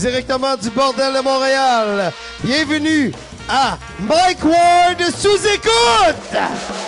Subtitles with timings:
[0.00, 2.12] directement du bordel de Montréal.
[2.42, 3.12] Bienvenue
[3.50, 6.79] à Mike Ward sous écoute!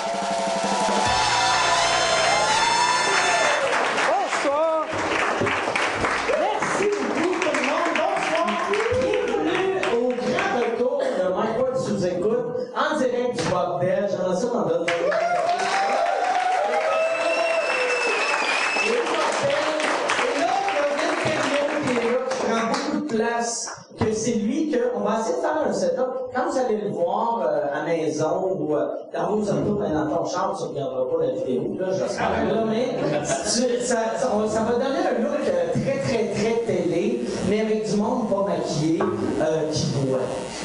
[25.20, 26.10] Essayer de faire un setup.
[26.34, 30.16] Quand vous allez le voir euh, à maison ou euh, dans vos autos, ben, dans
[30.16, 34.30] ton char, tu ne regarderas pas la vidéo, là, j'espère, là, mais tu- ça, ça,
[34.34, 38.28] on- ça va donner un look euh, très, très, très télé, mais avec du monde
[38.30, 38.98] pas maquillé,
[39.40, 40.18] euh, qui boit.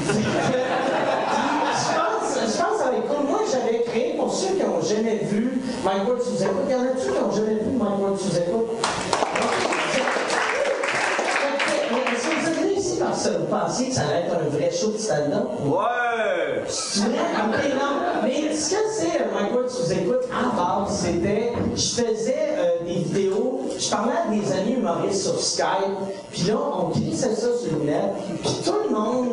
[2.50, 3.28] Je pense, avec cool.
[3.30, 6.82] Moi, j'avais créé, pour ceux qui n'ont jamais vu Mike Ward sous écoute, y en
[6.82, 8.68] a-tu qui n'ont jamais vu Mike Ward sous écoute?
[13.12, 16.64] Que vous pensiez que ça allait être un vrai show de stand-up, Ouais!
[16.68, 17.18] c'est vrai?
[17.48, 18.22] Ok, non.
[18.24, 22.84] Mais ce que c'est, euh, Mike Ward sous écoute, à base, c'était, je faisais euh,
[22.86, 25.98] des vidéos, je parlais à des amis humoristes sur Skype,
[26.32, 28.12] puis là, on glissait ça sur le net,
[28.44, 29.30] puis tout le monde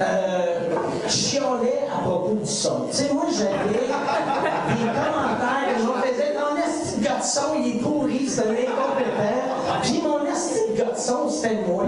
[0.00, 2.86] euh, chialait à propos du son.
[2.90, 3.86] Tu sais, moi, j'avais des
[4.84, 8.50] commentaires, les gens faisaient, ton esti de gars de son, il est pourri, c'est un
[8.50, 11.84] incompétent, puis mon esti de gars de son, c'était moi,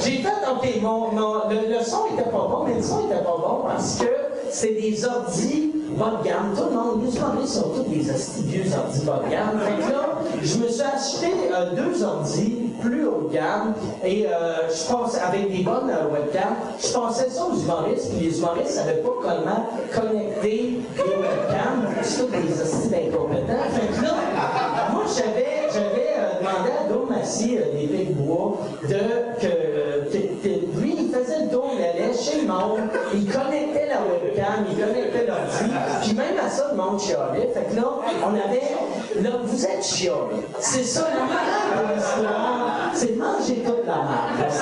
[0.00, 3.36] J'ai fait, OK, mon, mon- le, son était pas bon, mais le son était pas
[3.36, 4.06] bon parce que
[4.50, 6.54] c'est des ordis bas de gamme.
[6.56, 8.00] Tout le monde, les humoristes sont tous des
[8.44, 9.58] vieux ordis bas de gamme.
[9.90, 10.08] Là,
[10.42, 15.18] je me suis acheté euh, deux ordis plus haut de gamme et euh, je pensais,
[15.20, 19.10] avec des bonnes euh, webcams, je pensais ça aux humoristes, puis les humoristes savaient pas
[19.20, 19.66] comment
[20.00, 21.88] connecter les webcams.
[22.02, 22.38] C'est tous des.
[22.48, 24.14] Fait que là,
[24.92, 26.44] moi, j'avais, j'avais euh,
[27.08, 28.88] Massy euh, des Pics Bois de
[29.40, 32.80] que, que- que lui, il faisait le tour, il allait chez le monde,
[33.14, 35.72] il connectait la webcam, il connectait l'ordi,
[36.02, 37.48] puis même à ça, le monde chialait.
[37.54, 37.84] Fait que là,
[38.24, 40.44] on avait, là, vous êtes chialés.
[40.60, 44.52] C'est ça, la marque de l'histoire, c'est manger toute la marque.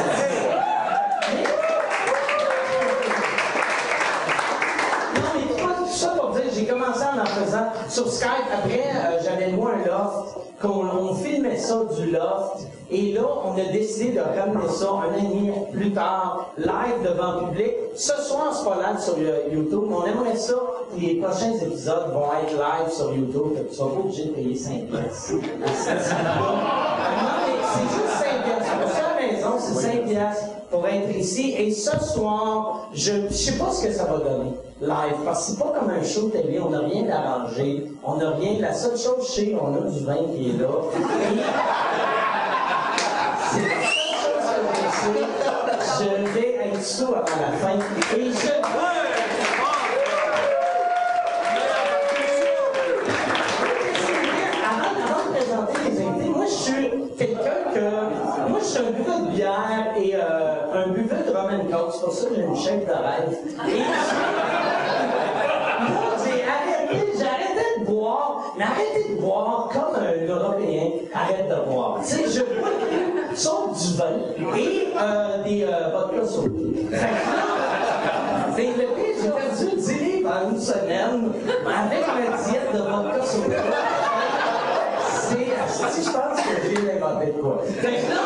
[6.34, 8.28] dire, j'ai commencé en en faisant sur Skype.
[8.52, 12.66] Après, euh, j'avais loué un loft, qu'on on filmait ça du loft.
[12.90, 17.02] Et là, on a décidé de ramener ça un an et demi plus tard, live
[17.04, 17.72] devant le public.
[17.96, 20.54] Ce soir, c'est pas live sur euh, YouTube, mais on aimerait ça.
[20.96, 23.56] Les prochains épisodes vont être live sur YouTube.
[23.56, 25.32] Fait que tu seras pas obligé de payer 5 pièces.
[27.18, 28.68] Non, mais c'est juste 5 pièces.
[28.68, 31.54] À la maison, c'est 5 pièces pour être ici.
[31.56, 35.52] Et ce soir, je ne sais pas ce que ça va donner live, parce que
[35.52, 38.98] c'est pas comme un show télé, on n'a rien d'arrangé, on n'a rien, la seule
[38.98, 40.68] chose chez, on a du vin qui est là.
[43.52, 45.24] C'est la seule chose que je sais.
[45.98, 47.78] Je vais être sous avant la fin.
[48.16, 48.52] Et je...
[54.62, 57.86] Avant, avant de présenter les invités, moi je suis quelqu'un que.
[58.50, 61.92] Moi je suis un buveur de bière et euh, un buveur de rum and coke.
[61.94, 63.36] C'est pour ça j'ai une chef de rêve.
[63.66, 63.82] Et
[66.24, 71.98] j'ai arrêté, de boire, mais arrêté de boire comme un Européen arrête de boire.
[72.02, 72.70] Tu sais, je bois
[73.34, 76.26] sauf du vin et euh, des euh, vodka là,
[78.54, 81.32] c'est le pire, j'ai perdu 10 livres en une semaine
[81.66, 83.56] avec ma diète de vodka soda.
[85.10, 87.62] C'est, si je pense que j'ai inventé de quoi.
[87.80, 88.22] Fait que là,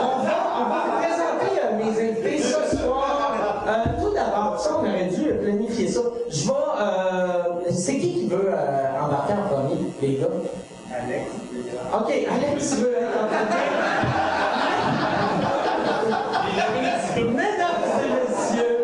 [0.00, 3.24] on va, on va vous présenter euh, mes invités ce soir.
[3.66, 6.00] Euh, tout d'abord, ça, on aurait dû planifier ça.
[6.28, 9.76] Je vais, euh, c'est qui qui veut euh, embarquer en premier,
[10.06, 10.26] les gars?
[10.92, 11.30] Alex.
[11.92, 13.64] OK, Alex veut être en premier.
[17.16, 18.76] Mesdames et messieurs,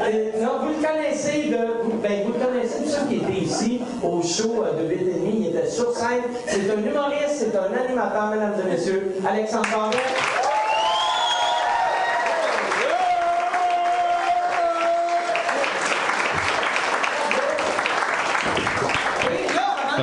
[0.00, 3.44] euh, non, vous le connaissez de, vous, ben, vous le connaissez de ceux qui étaient
[3.44, 6.22] ici au show euh, de 8 et demi, il était sur scène.
[6.46, 10.37] C'est un humoriste, c'est un animateur, mesdames et messieurs, Alexandre Barret.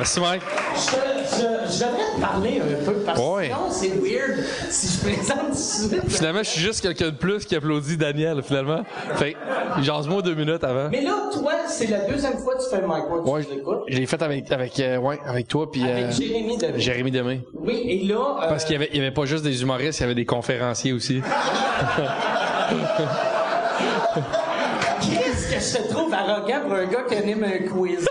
[0.06, 0.42] Merci, Mike.
[0.76, 3.46] je, je, je devrais te parler un peu parce que Ouais.
[3.46, 6.10] sinon c'est weird si je présente tout de suite.
[6.16, 8.82] Finalement, je suis juste quelqu'un de plus qui applaudit Daniel, finalement.
[9.16, 10.90] Fait que, jase-moi deux minutes avant.
[10.90, 13.42] Mais là, toi, c'est la deuxième fois que tu fais le micro, Ouais,
[13.88, 16.80] je l'ai fait avec, avec, euh, ouais, avec toi puis Avec euh, Jérémy Deville.
[16.80, 17.40] Jérémy Demé.
[17.54, 18.14] Oui, et là.
[18.44, 20.14] euh, Parce qu'il y avait, il y avait pas juste des humoristes, il y avait
[20.14, 21.20] des conférenciers aussi.
[25.00, 28.06] Qu'est-ce que je te trouve arrogant pour un gars qui anime un quiz?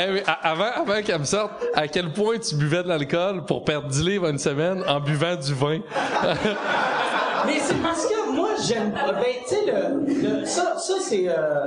[0.00, 3.44] Eh, mais a- avant, avant qu'elle me sorte, à quel point tu buvais de l'alcool
[3.44, 5.80] pour perdre 10 livres une semaine en buvant du vin?
[7.46, 8.90] Mais c'est parce que moi, j'aime.
[8.92, 11.28] Ben, tu sais, le, le- ça, ça c'est.
[11.28, 11.66] euh,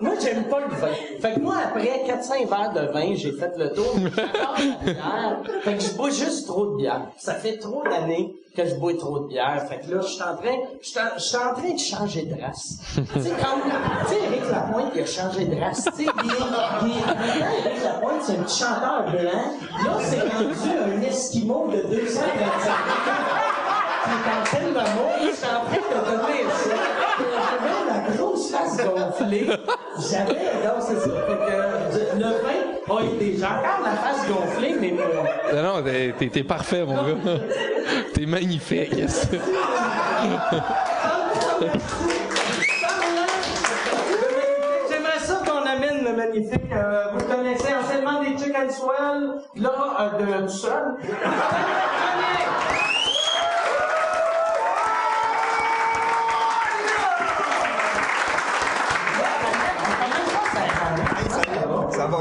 [0.00, 0.88] moi, j'aime pas le vin.
[1.20, 3.94] Fait que moi, après 400 verres de vin, j'ai fait le tour.
[3.96, 4.54] J'adore
[4.84, 5.38] la bière.
[5.62, 7.02] Fait que je bois juste trop de bière.
[7.18, 9.64] Ça fait trop d'années que je bois trop de bière.
[9.68, 10.88] Fait que là, je suis en train, je
[11.20, 12.78] suis en- train de changer de race.
[12.94, 13.62] tu sais, comme,
[14.06, 15.84] tu sais, Éric Lapointe, il a changé de race.
[15.96, 16.30] Tu sais, il,
[16.86, 19.22] il, Éric Lapointe, c'est un petit chanteur blanc.
[19.84, 22.34] Là, c'est rendu un Esquimau de 225 ans
[24.04, 26.93] qui est en train de mourir, je suis en train de devenir ça.
[28.50, 29.46] J'avais la grosse face gonflée.
[30.10, 31.10] J'avais, non, c'est ça.
[31.26, 35.82] Fait que, le vin a été, j'ai encore la face gonflée, mais pour, Non, non,
[35.82, 37.14] t'es, t'es- t'es parfait, mon gars.
[38.14, 38.92] T'es magnifique.
[38.96, 39.26] yes.
[44.90, 46.72] J'aimerais ça qu'on amène le magnifique.
[46.72, 49.70] euh, vous connaissez anciennement des chicken swell, là,
[50.00, 50.96] euh, de, du sol.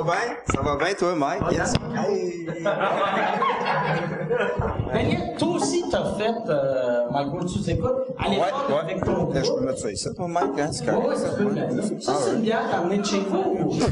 [0.01, 0.35] Va bien?
[0.53, 1.41] Ça va bien, toi, Mike?
[1.51, 1.73] Yes.
[1.95, 2.47] Hey.
[4.93, 8.75] Daniel, toi aussi, t'as fait, euh, Michael, tu quoi, à Ouais, l'époque, ouais.
[8.81, 9.59] avec ton Là, je groupe.
[9.59, 10.69] peux mettre ça ici, toi, Mike, hein?
[10.71, 11.09] C'est Ouais, correct.
[11.09, 12.01] ouais, ça peut Ouais.
[12.01, 12.35] Ça, c'est ouais.
[12.35, 13.73] une bière t'as emmenée de chez vous.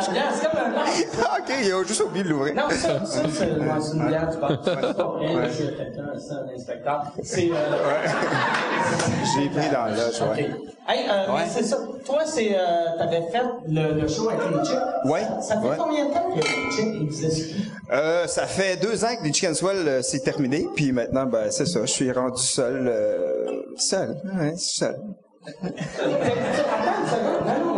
[0.00, 0.84] C'est comme un verre, c'est comme un verre.
[1.24, 2.54] Ah, OK, il a juste oublié de l'ouvrir.
[2.54, 4.58] Non, ça, ça c'est une bière, tu parles.
[4.64, 7.02] C'est pas rien, c'est quelqu'un, c'est un inspecteur.
[7.22, 7.54] C'est, euh,
[9.34, 10.36] J'ai pris dans OK.
[10.36, 10.50] ouais.
[10.86, 11.40] Hey, euh, mais Ouais.
[11.48, 11.78] c'est ça.
[12.04, 12.58] Toi, c'est, euh,
[12.98, 14.78] t'avais fait le, le show avec les chicks.
[15.06, 17.56] Ouais, Ça, fait combien de temps que les chicks existent?
[17.92, 21.50] Euh, ça fait deux ans que les Chicken Swell, euh, c'est terminé, puis maintenant, ben,
[21.50, 24.16] c'est ça, je suis rendu seul, euh, seul,
[24.56, 24.96] seul.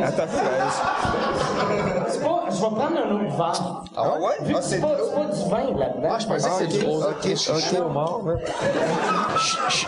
[0.03, 0.69] Attends euh,
[2.09, 3.83] c'est pas, je vais prendre un autre verre.
[3.97, 4.35] ah ouais?
[4.41, 6.09] Ah, que c'est pas, pas du vin là-dedans.
[6.13, 7.89] Ah, je pensais que Ah, c'était du ok, je suis chaud.
[7.89, 8.23] mort.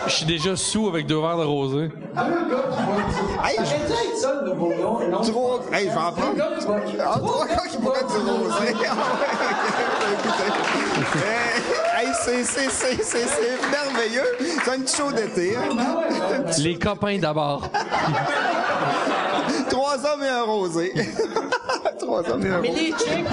[0.07, 1.83] Je suis déjà sous avec deux verres de rosé.
[3.45, 5.21] Hey, Ça je- aurait dû être ça, le nouveau nom.
[5.21, 6.35] Trois, hey, je vais en prendre.
[6.35, 6.49] Gars
[6.85, 8.73] qui Ah, trois gars qui pourraient du rosé.
[8.89, 9.29] Ah ouais,
[10.15, 10.43] ok,
[10.97, 11.78] écoutez.
[12.13, 14.23] C'est, c'est, c'est, c'est, c'est merveilleux.
[14.63, 15.75] C'est un petit show d'été, hein.
[16.59, 17.69] Les copains d'abord.
[19.69, 20.93] Trois hommes et un rosé.
[21.99, 22.85] Trois hommes et un Mais rosé.
[22.85, 22.95] chicks.
[23.07, 23.27] les chicks.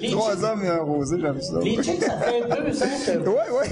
[0.00, 1.58] Les Trois hommes et un rosé, j'aime ça.
[1.62, 3.28] Les chicks, ça fait deux ans que.
[3.28, 3.68] Ouais, ouais.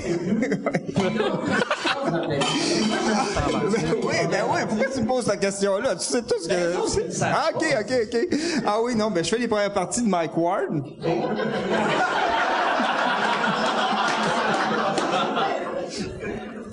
[4.03, 5.97] oui, ben oui, pourquoi tu me poses ta question-là?
[5.97, 7.23] Tu sais tout ce que.
[7.23, 8.39] Ah, ok, ok, ok.
[8.67, 10.83] Ah oui, non, ben je fais les premières parties de Mike Ward.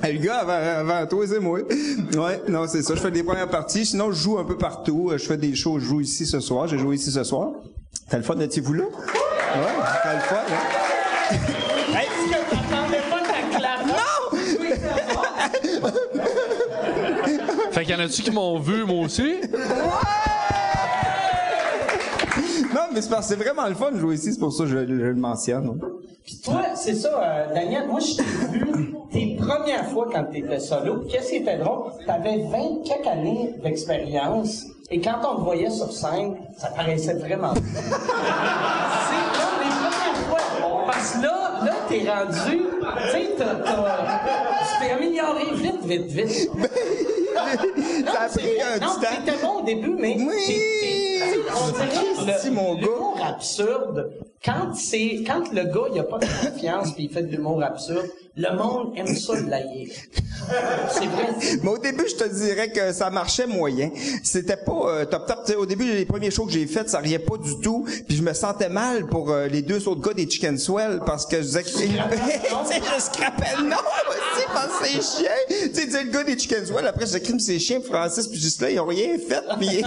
[0.03, 1.59] Le gars, avant, avant toi, c'est moi.
[1.59, 2.93] Ouais, non, c'est ça.
[2.95, 3.85] Je fais des premières parties.
[3.85, 5.11] Sinon, je joue un peu partout.
[5.13, 5.79] Je fais des shows.
[5.79, 6.67] Je joue ici ce soir.
[6.67, 7.51] J'ai joué ici ce soir.
[8.13, 8.83] T'as le fun d'être-vous là?
[8.83, 8.91] Ouais,
[10.03, 11.35] t'as le fun, hein?
[11.93, 13.81] Est-ce que t'attendais pas ta clap?
[13.87, 14.03] non!
[17.71, 19.41] Fait qu'il y en a-tu qui m'ont vu, moi aussi?
[22.71, 24.65] Non, mais c'est parce que c'est vraiment le fun de jouer ici, c'est pour ça
[24.65, 25.79] que je, je le mentionne.
[26.23, 28.23] Puis toi, c'est ça, euh, Daniel, moi, je t'ai
[28.59, 31.03] vu tes premières fois quand t'étais solo.
[31.09, 31.93] Qu'est-ce qui était drôle?
[32.05, 34.65] T'avais 20 quelques années d'expérience.
[34.95, 37.53] Et quand on te voyait sur scène, ça paraissait vraiment.
[37.55, 37.63] c'est
[39.33, 40.83] comme les premières fois.
[40.85, 43.55] Parce que là, là, t'es rendu, tu sais, t'as,
[44.79, 46.51] t'es amélioré vite, vite, vite.
[48.05, 48.99] Non, Ça a pris un temps.
[48.99, 50.27] t'étais bon au début, mais Oui.
[50.37, 52.87] t'sais, on dirait Si, le, mon gars.
[53.23, 54.11] Absurde.
[54.43, 57.63] Quand c'est quand le gars il a pas de confiance puis il fait de l'humour
[57.63, 59.91] absurde, le monde aime ça le laïer.
[60.89, 61.27] C'est vrai.
[61.61, 63.91] Mais au début, je te dirais que ça marchait moyen.
[64.23, 65.39] C'était pas euh, top top.
[65.57, 67.85] Au début, les premiers shows que j'ai faits, ça riait pas du tout.
[68.07, 71.27] Puis je me sentais mal pour euh, les deux autres gars des Chicken Swell parce
[71.27, 75.31] que je disais que je scrapais le nom aussi parce que c'est chien.
[75.73, 76.87] Tu sais, le gars des Chicken Swell.
[76.87, 79.43] Après, je disais crime c'est chien Francis puis juste là, ils ont rien fait.
[79.59, 79.83] Puis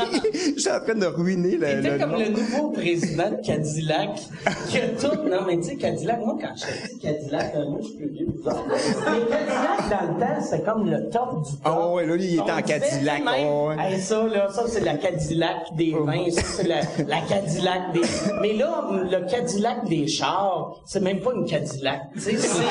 [0.56, 2.18] j'étais en train de ruiner le, le comme nom.
[2.18, 4.20] le nouveau président de Cadillac
[4.68, 5.28] qui a tout.
[5.28, 8.08] Non, mais tu sais, Cadillac, moi, quand je dis Cadillac, euh, moi, je suis plus
[8.08, 8.64] vieux, vous autres.
[8.68, 11.60] Mais Cadillac, dans le temps, c'était comme le top du top.
[11.64, 13.88] Ah ouais, là, lui, il On en Cadillac, ah.
[13.88, 18.00] Hey, ça, là, ça, c'est la Cadillac des vins, ça, c'est la, la Cadillac des...
[18.40, 22.64] Mais là, le Cadillac des chars, c'est même pas une Cadillac, tu sais, c'est...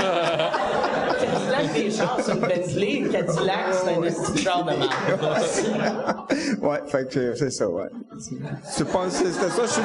[1.25, 6.25] Cadillac des chars, c'est une Bentley, le Cadillac, c'est un petit char de marque.
[6.61, 7.89] ouais, fait que c'est ça, ouais.
[8.77, 9.61] Je pense que c'était ça.
[9.63, 9.81] Je suis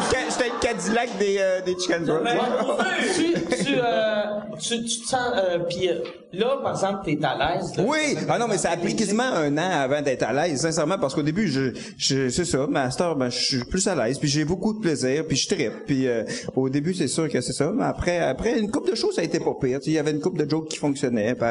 [0.60, 2.22] Cadillac des, euh, des Chicken Brothers.
[2.24, 3.32] Ben, tu,
[3.64, 4.22] tu, euh,
[4.58, 5.94] tu, tu te sens, euh, puis euh,
[6.32, 7.74] là, par exemple, t'es à l'aise.
[7.76, 7.84] là.
[7.86, 10.98] Oui, ah non, mais ça a pris quasiment un an avant d'être à l'aise, sincèrement,
[10.98, 14.28] parce qu'au début, je, je c'est ça, master, ben, je suis plus à l'aise, puis
[14.28, 16.24] j'ai beaucoup de plaisir, puis je trippe, puis euh,
[16.56, 19.22] au début, c'est sûr que c'est ça, mais après, après une coupe de choses, ça
[19.22, 21.34] a été pas pire, Tu sais, il y avait une coupe de jokes qui fonctionnaient,
[21.34, 21.46] puis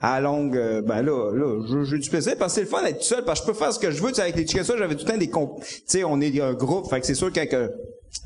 [0.00, 2.82] à, longue, euh, ben là, là, j'ai- j'ai du plaisir, parce que c'est le fun
[2.82, 4.36] d'être tout seul, parce que je peux faire ce que je veux, tu sais, avec
[4.36, 6.88] les chickens, ça, j'avais tout le temps des comp, tu sais, on est un groupe,
[6.90, 7.70] fait que c'est sûr quand que,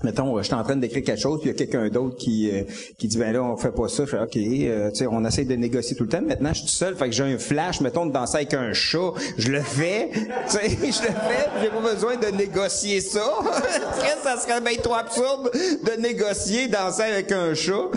[0.02, 2.16] mettons, euh, je suis en train d'écrire quelque chose, puis il y a quelqu'un d'autre
[2.16, 2.62] qui euh,
[2.99, 5.55] qui dit ben là on fait pas ça, ok, euh, tu sais, on essaie de
[5.55, 6.23] négocier tout le temps.
[6.23, 8.73] Maintenant, je suis tout seul, fait que j'ai un flash, mettons, de danser avec un
[8.73, 13.25] chat, je le fais, tu sais, je le fais, j'ai pas besoin de négocier ça.
[14.23, 17.90] Ça serait bien trop absurde de négocier danser avec un chat.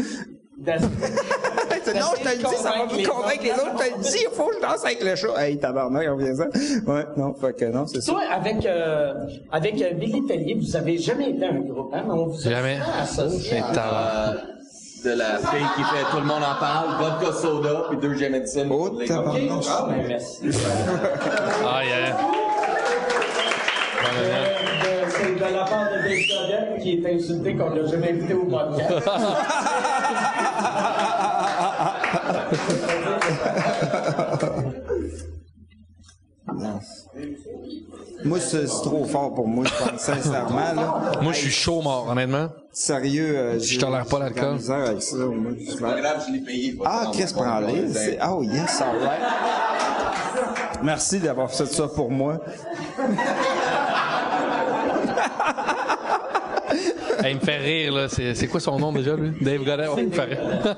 [0.65, 4.17] Non, je te le dis, ça va me convaincre les autres, je te le dis,
[4.29, 5.27] il faut que je danse avec le chat.
[5.41, 6.45] Hey, tabarnak, on vient ça.
[6.87, 8.11] Ouais, non, fait que non, c'est ça.
[8.11, 9.13] Toi, avec, euh,
[9.51, 12.51] avec euh, Billy Tellier, vous avez jamais été un groupe, hein, mais on vous a
[12.51, 12.77] Jamais.
[13.01, 13.49] associé.
[13.67, 13.97] C'est talent.
[13.97, 14.33] Euh,
[15.05, 18.67] de la fille qui fait tout le monde en parle, vodka soda, puis deux Jameson.
[18.69, 19.63] Oh, tabarnak.
[19.69, 20.41] Ah, ben, merci.
[21.65, 22.17] Ah, yeah.
[23.95, 24.49] Bonne année.
[24.83, 28.33] De- C'est de la part de Dave Godet qui est insulté qu'on l'a jamais invité
[28.33, 28.93] au podcast.
[38.25, 40.73] Moi, c'est c'est trop fort pour moi, je pense sincèrement.
[40.75, 41.11] Là.
[41.21, 42.49] Moi, je suis chaud mort, honnêtement.
[42.71, 44.43] Sérieux, euh, j'ai- tolère pas j'ai l'alcool.
[44.43, 45.51] de la misère avec ça, moi.
[45.57, 46.77] Je- C'est pas grave, je l'ai payé.
[46.85, 47.93] Ah, qu'est-ce que prends-les?
[47.93, 49.21] C'est- Oh, yes, all right.
[50.83, 52.39] Merci d'avoir fait ça pour moi.
[57.23, 58.07] Hey, il me fait rire, là.
[58.09, 59.31] C'est c'est quoi son nom déjà, lui?
[59.41, 59.87] Dave Godet?
[59.87, 60.39] Ouais, il me fait rire.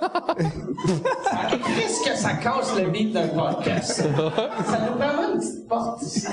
[1.78, 3.88] Qu'est-ce que ça casse le beat d'un podcast?
[4.66, 6.28] ça nous permet une petite porte ici.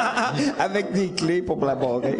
[0.58, 2.18] Avec des clés pour la barrer.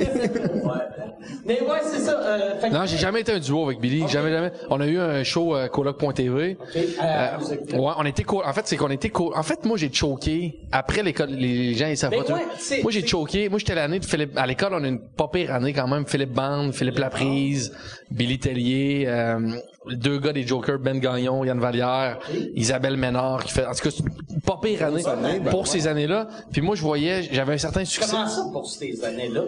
[1.46, 2.18] Mais ouais, c'est ça.
[2.20, 4.06] Euh, fait Non, j'ai jamais été un duo avec Billy.
[4.08, 4.52] Jamais, jamais.
[4.70, 6.58] On a eu un show euh, coloc.tv.
[6.76, 7.38] Euh,
[7.78, 10.60] ouais, on était co- En fait, c'est qu'on était co- En fait, moi, j'ai choqué.
[10.70, 13.48] Après l'école, les gens, ils savent pas ouais, Moi, j'ai choqué.
[13.48, 14.36] Moi, j'étais l'année de Philippe.
[14.36, 16.06] À l'école, on a une pas pire année quand même.
[16.06, 16.98] Philippe Bande, Philippe
[18.10, 19.58] Billy Tellier, euh,
[19.90, 22.18] deux gars des Jokers, Ben Gagnon, Yann Vallière,
[22.54, 23.96] Isabelle Ménard, qui fait, en tout cas,
[24.44, 25.02] pas pire année
[25.50, 26.28] pour ces années-là.
[26.52, 28.10] Puis moi, je voyais, j'avais un certain succès.
[28.10, 29.42] Comment ça pour ces années-là?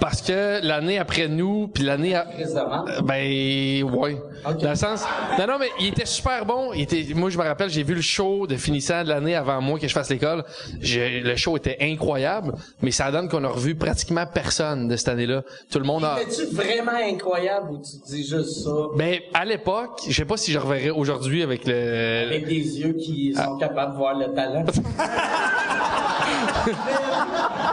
[0.00, 4.20] Parce que l'année après nous, puis l'année à- euh, ben ouais.
[4.62, 5.04] Dans le sens
[5.38, 7.94] Non non mais il était super bon, il était moi je me rappelle, j'ai vu
[7.94, 10.44] le show de finissant de l'année avant moi que je fasse l'école.
[10.80, 15.42] Le show était incroyable, mais ça donne qu'on a revu pratiquement personne de cette année-là.
[15.70, 18.70] Tout le monde a C'était-tu vraiment incroyable ou tu dis juste ça?
[18.96, 19.67] Ben à l'époque,
[20.08, 23.60] je sais pas si je reverrai aujourd'hui avec le avec des yeux qui sont Ah.
[23.60, 24.64] capables de voir le talent?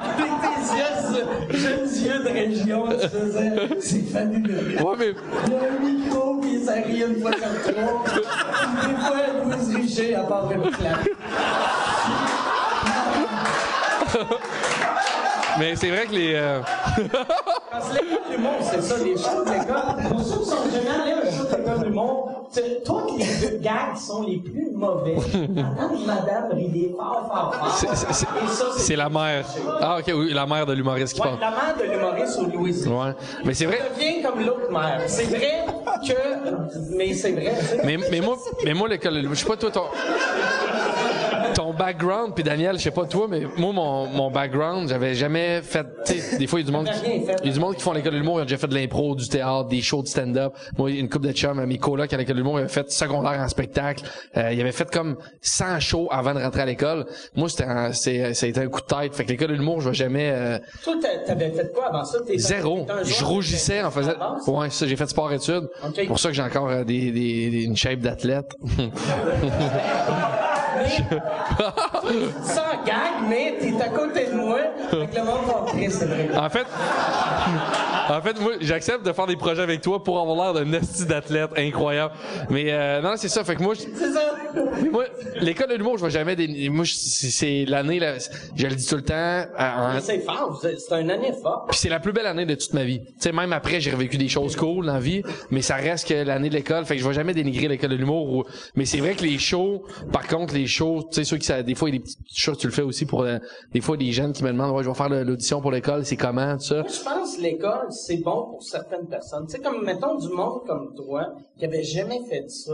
[0.02, 4.78] avec tes yeux, jeunes yeux de région, tu faisais, c'est fabuleux.
[4.84, 5.14] Ouais mais
[5.48, 7.58] Il y a un micro, puis ça rit une fois comme.
[7.64, 7.74] Puis
[8.88, 11.10] Des fois, Louise Richer, à part une claque.
[15.60, 16.60] Mais c'est vrai que les euh,
[17.72, 20.10] Parce que l'école d'humour, c'est ça, les shows de l'école.
[20.10, 23.60] Pour ceux qui sont jamais allés à un show de l'école d'humour, c'est- toutes les
[23.60, 25.16] gags sont les plus mauvais.
[25.16, 28.74] Madame, madame, riez fort, fort, fort.
[28.78, 29.46] c'est- la mère.
[29.82, 31.40] Ah OK, oui, la mère de l'humoriste qui Ouais, parle.
[31.40, 32.88] la mère de l'humoriste ou Louise.
[32.88, 33.12] Ouais.
[33.44, 35.02] Mais c'est vrai Ça devient comme l'autre mère.
[35.08, 35.66] C'est vrai
[36.08, 36.96] que...
[36.96, 37.54] Mais c'est vrai.
[37.84, 39.84] Mais, mais moi, mais moi, l'école, je sais pas toi, ton,
[41.56, 45.62] ton background, puis Daniel, je sais pas toi, mais moi, mon, mon background, j'avais jamais
[45.62, 45.88] fait,
[46.38, 47.36] des fois, il y a du monde, fait.
[47.44, 48.76] il y a du monde qui font l'école de l'humour, ils ont déjà fait de
[48.76, 50.54] l'impro, du théâtre, des shows de stand-up.
[50.78, 53.40] Moi, une couple de chums, mes colocs à l'école de l'humour, ils avaient fait secondaire
[53.40, 54.04] en spectacle.
[54.38, 57.06] Euh, ils avaient fait comme 100 shows avant de rentrer à l'école.
[57.36, 59.16] Moi, c'était un, c'est, ça a été un coup de tête.
[59.16, 62.04] Fait que l'école de l'humour, je vais jamais, euh, Toi, t'a- t'avais fait quoi avant
[62.04, 62.18] ça?
[62.36, 62.86] Zéro.
[63.04, 64.14] Je rougissais en faisant.
[64.48, 65.70] Ouais, ça, j'ai fait sport études.
[65.86, 65.92] Ok.
[65.96, 68.52] C'est pour ça que j'ai encore euh, des, des, des- une shape d'athlète.
[72.44, 74.60] Sans gag, mais t'es à côté de moi.
[74.90, 76.30] Fait que le monde va c'est vrai.
[76.38, 76.66] En fait,
[78.10, 81.06] en fait, moi, j'accepte de faire des projets avec toi pour avoir l'air d'un esti
[81.06, 82.14] d'athlète incroyable.
[82.50, 83.44] Mais euh, non, c'est ça.
[83.44, 84.22] Fait que moi, C'est ça.
[84.82, 85.06] mais moi,
[85.42, 86.36] l'école de l'humour, je vais jamais.
[86.36, 88.00] Des, moi, c'est l'année.
[88.00, 88.16] là,
[88.56, 89.14] Je le dis tout le temps.
[89.14, 90.62] euh, en- c'est fort.
[90.62, 91.66] C'est un année fort.
[91.70, 93.00] puis c'est la plus belle année de toute ma vie.
[93.00, 95.22] Tu sais, même après, j'ai revécu des choses cool dans la vie,
[95.52, 96.86] mais ça reste que l'année de l'école.
[96.86, 98.30] Fait que je vais jamais dénigrer l'école de l'humour.
[98.32, 98.44] ou-
[98.76, 101.64] Mais c'est vrai que les shows, par contre, les shows, tu sais, ceux qui, ça,
[101.64, 103.38] des fois, il y a des petits shows, tu le fais aussi pour, euh,
[103.74, 106.16] des fois, des jeunes qui me demandent, ouais, je vais faire l'audition pour l'école, c'est
[106.18, 106.84] comment, tout ça.
[106.88, 109.46] Je pense l'école, c'est bon pour certaines personnes.
[109.48, 112.74] Tu sais, comme, mettons, du monde comme toi, qui avait jamais fait ça.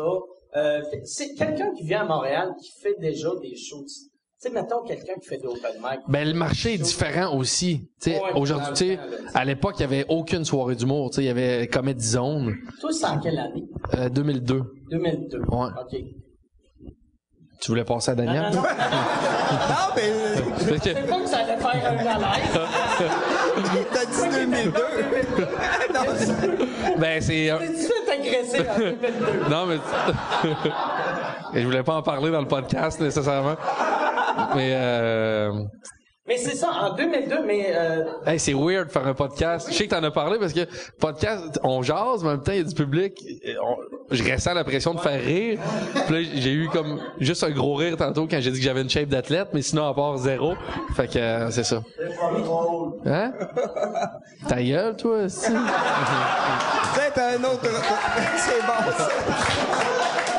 [0.58, 3.86] Euh, c'est quelqu'un qui vient à Montréal, qui fait déjà des shows.
[3.86, 6.00] Tu sais, mettons quelqu'un qui fait de l'open mic.
[6.10, 7.90] Ben, le marché est différent aussi.
[8.02, 9.00] Tu sais, Ouais, aujourd'hui, tu sais,
[9.34, 11.12] à l'époque, il y avait aucune soirée d'humour.
[11.12, 13.64] Tu sais, il y avait Comedy Zone, Toi, c'est en quelle année?
[13.94, 14.62] euh, 2002.
[14.90, 15.40] 2002.
[15.40, 15.68] Ouais.
[15.80, 15.98] OK.
[17.62, 18.42] Tu voulais passer à Daniel?
[18.42, 18.64] Non, non, Non,
[19.96, 20.02] mais
[20.66, 23.81] Fait que- c'est pas que ça allait faire un malaise.
[24.12, 24.72] dit 2002.
[25.94, 27.52] non, c'est- ben, c'est...
[27.60, 29.50] Tu fais agressé en 2002.
[29.50, 29.78] Non, mais...
[31.54, 33.56] Et je voulais pas en parler dans le podcast, nécessairement.
[34.56, 35.52] Mais, euh...
[36.32, 39.68] Mais c'est ça, en 2002, mais euh, Hey, c'est weird de faire un podcast.
[39.70, 40.62] Je sais que t'en as parlé parce que
[40.98, 43.22] podcast, on jase, mais en même temps, il y a du public.
[43.62, 43.76] On-
[44.12, 45.60] je ressens la pression de faire rire.
[46.08, 48.82] Puis là, j'ai eu comme juste un gros rire tantôt quand j'ai dit que j'avais
[48.82, 50.54] une shape d'athlète, mais sinon, à part zéro.
[50.96, 51.82] Fait que euh, c'est ça.
[53.06, 53.34] Hein?
[54.48, 55.52] Ta gueule, toi, aussi?
[55.52, 57.62] Peut-être un autre.
[58.38, 59.10] C'est bon, ça.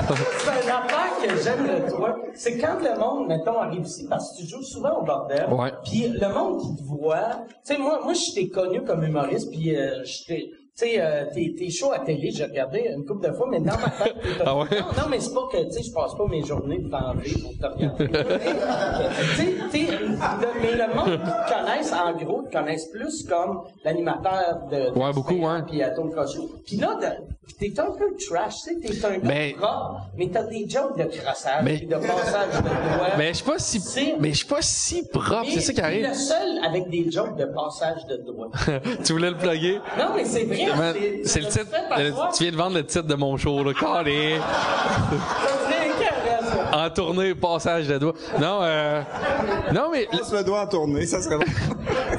[0.08, 2.16] C'est un affaire que j'aime de toi.
[2.34, 5.46] C'est quand le monde, mettons, arrive ici, parce que tu joues souvent au bordel.
[5.84, 9.50] Puis le monde qui te voit, tu sais, moi, moi, je t'ai connu comme humoriste,
[9.50, 10.50] puis euh, je t'ai.
[10.74, 13.60] Tu sais, euh, tes, tes shows à télé, j'ai regardé une couple de fois, mais
[13.60, 14.64] dans ma tête, t'es Ah ouais?
[14.70, 17.30] Non, non, mais c'est pas que, tu sais, je passe pas mes journées devant V
[17.42, 18.08] pour te regarder.
[18.08, 22.86] tu sais, tu sais, le- mais le monde qui te connaissent, en gros, te connaissent
[22.86, 24.98] plus comme l'animateur de...
[24.98, 25.60] Ouais, beaucoup, ouais.
[25.68, 26.38] Puis Atome Crochet.
[26.64, 30.28] Puis là, de- t'es un peu trash, tu sais, t'es un gars Ben- propre, mais
[30.32, 33.08] t'as des jokes de crassage, Mais- puis de passage de doigts.
[33.18, 35.46] Mais je suis pas si, mais je suis pas si propre.
[35.52, 36.06] C'est ça qui arrive.
[36.08, 38.50] le seul avec des jokes de passage de doigts.
[39.04, 39.80] tu voulais le plugger?
[39.98, 40.66] Non, mais c'est vrai.
[40.94, 41.66] C'est- C'est le titre.
[41.98, 44.06] le- tu viens de vendre le titre de mon show, écœurant, ça.
[46.74, 48.14] En tournée, passage de doigts.
[48.40, 49.02] Non, euh,
[49.72, 51.44] non, mais, Laisse le doigt en tourner, ça serait bon.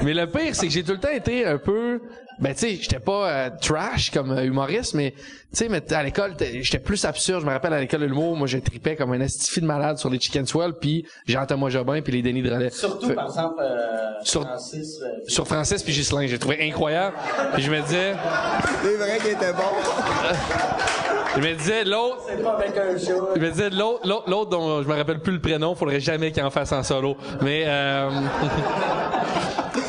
[0.02, 2.00] Mais le pire, c'est que j'ai tout le temps été un peu,
[2.40, 5.20] ben, tu sais, j'étais pas euh, trash comme euh, humoriste, mais, tu
[5.52, 7.40] sais, mais à l'école, j'étais plus absurde.
[7.42, 9.98] Je me rappelle à l'école de l'humour, moi, je tripais comme un estifi de malade
[9.98, 12.70] sur les Chicken Swell, puis Jean-Thomas Jobin, puis les Denis de Relais.
[12.70, 15.00] Surtout, Fait- par exemple, euh, Sur- Francis.
[15.02, 17.14] euh, sur Francis puis Ghislain, j'ai trouvé incroyable.
[17.54, 18.14] Puis je me disais,
[18.82, 19.62] C'est vrai qu'il était bon.
[21.36, 23.28] je me disais l'autre, c'est pas avec un show.
[23.36, 26.32] Je me disais, l'autre, l'autre, l'autre dont je me rappelle plus le prénom, faudrait jamais
[26.32, 27.16] qu'il en fasse en solo.
[27.42, 28.10] Mais, euh,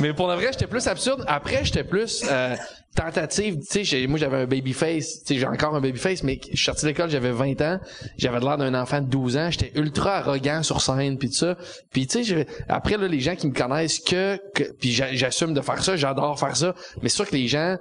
[0.02, 1.24] mais pour le vrai, j'étais plus absurde.
[1.28, 2.56] Après, j'étais plus, euh,
[2.96, 3.60] tentative.
[3.70, 5.24] Tu sais, moi, j'avais un babyface.
[5.24, 7.80] Tu sais, j'ai encore un babyface, mais je suis sorti de l'école, j'avais 20 ans.
[8.18, 9.50] J'avais l'air d'un enfant de 12 ans.
[9.52, 11.58] J'étais ultra arrogant sur scène, puis tout ça.
[11.92, 15.54] Puis, tu sais, après, là, les gens qui me connaissent que, que puis j'a- j'assume
[15.54, 16.74] de faire ça, j'adore faire ça.
[17.02, 17.78] Mais c'est sûr que les gens,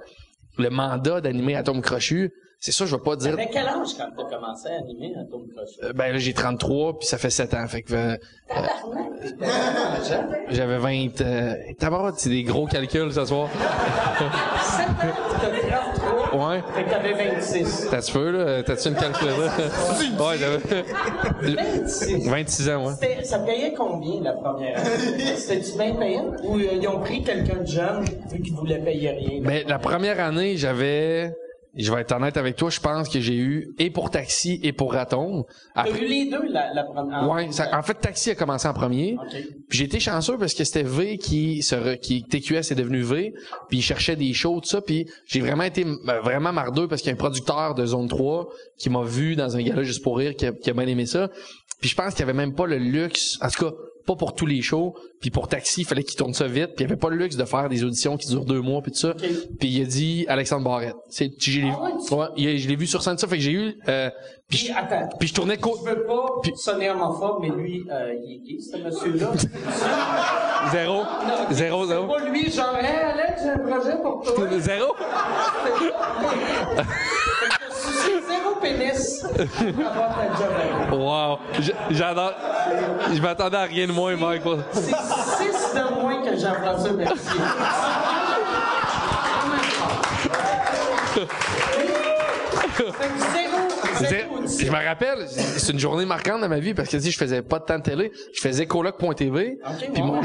[0.57, 4.07] le mandat d'animer Atome Crochu, c'est ça, je vais pas dire Avec quel âge quand
[4.17, 5.71] t'as commencé à animer un tour de crochet?
[5.83, 7.67] euh, Ben là, j'ai 33, puis ça fait 7 ans.
[7.67, 10.35] Fait que euh, Tabarnak, jeune.
[10.49, 11.21] j'avais 20...
[11.21, 13.49] Euh, tabarouette, c'est des gros calculs ce soir.
[14.61, 14.93] 7 ans,
[15.41, 16.49] t'as 33.
[16.49, 16.61] Ouais.
[16.73, 17.87] Fait que t'avais 26.
[17.91, 18.63] T'as-tu peu, là?
[18.63, 19.37] T'as-tu une calculeuse?
[20.19, 20.83] ouais, j'avais...
[21.41, 22.27] 26.
[22.27, 23.23] 26 ans, ouais.
[23.23, 25.35] Ça payait combien la première année?
[25.37, 26.31] C'était-tu bien payant?
[26.43, 29.41] Ou euh, ils ont pris quelqu'un de jeune vu qu'ils voulaient payer rien?
[29.43, 31.31] Ben, la première année, j'avais...
[31.77, 34.71] Je vais être honnête avec toi, je pense que j'ai eu et pour Taxi et
[34.71, 35.43] pour Raton.
[35.73, 38.67] T'as Après, eu les deux la, la première ouais, ça- en fait, Taxi a commencé
[38.67, 39.17] en premier.
[39.21, 39.31] OK.
[39.67, 43.01] Puis j'ai été chanceux parce que c'était V qui se re- qui TQS est devenu
[43.01, 43.33] V,
[43.67, 47.01] puis il cherchait des shows tout ça, puis j'ai vraiment été ben, vraiment mardeux parce
[47.01, 50.01] qu'il y a un producteur de zone 3 qui m'a vu dans un gala juste
[50.03, 51.29] pour rire qui a, qui a bien aimé ça.
[51.81, 53.75] Puis je pense qu'il y avait même pas le luxe, en tout cas
[54.05, 56.83] pas pour tous les shows, puis pour Taxi, il fallait qu'il tourne ça vite, puis
[56.83, 58.99] il avait pas le luxe de faire des auditions qui durent deux mois puis tout
[58.99, 59.13] ça.
[59.13, 60.95] Puis il a dit Alexandre Barrette.
[61.09, 62.13] C'est je l'ai Ah ouais, tu-
[62.45, 64.09] ouais, je l'ai vu sur scène ça fait que j'ai eu euh,
[64.47, 65.09] puis Puis, je- attends.
[65.19, 68.39] puis je tournais co- Je veux pas Puis- sonner homophobe, mais lui, euh, il est
[68.47, 69.31] gay, ce monsieur-là.
[70.71, 71.03] zéro
[71.51, 74.33] zéro C'est zéro pas lui, genre, hey, Alex, j'ai un projet pour toi.
[74.59, 74.93] zéro zéro
[78.65, 79.23] pénis.
[79.23, 80.99] Avoir ta job.
[80.99, 81.39] Wow,
[81.91, 82.33] j'adore.
[83.13, 84.43] Je m'attendais à rien de moins, Mike.
[84.71, 87.41] C'est six de moins que Jean-François Mercier.
[92.77, 93.64] Zéro
[93.99, 97.41] Je me rappelle, c'est une journée marquante dans ma vie parce que si je faisais
[97.41, 99.57] pas de temps de télé, je faisais coloc.tv.
[99.65, 100.21] Ok, Puis bon,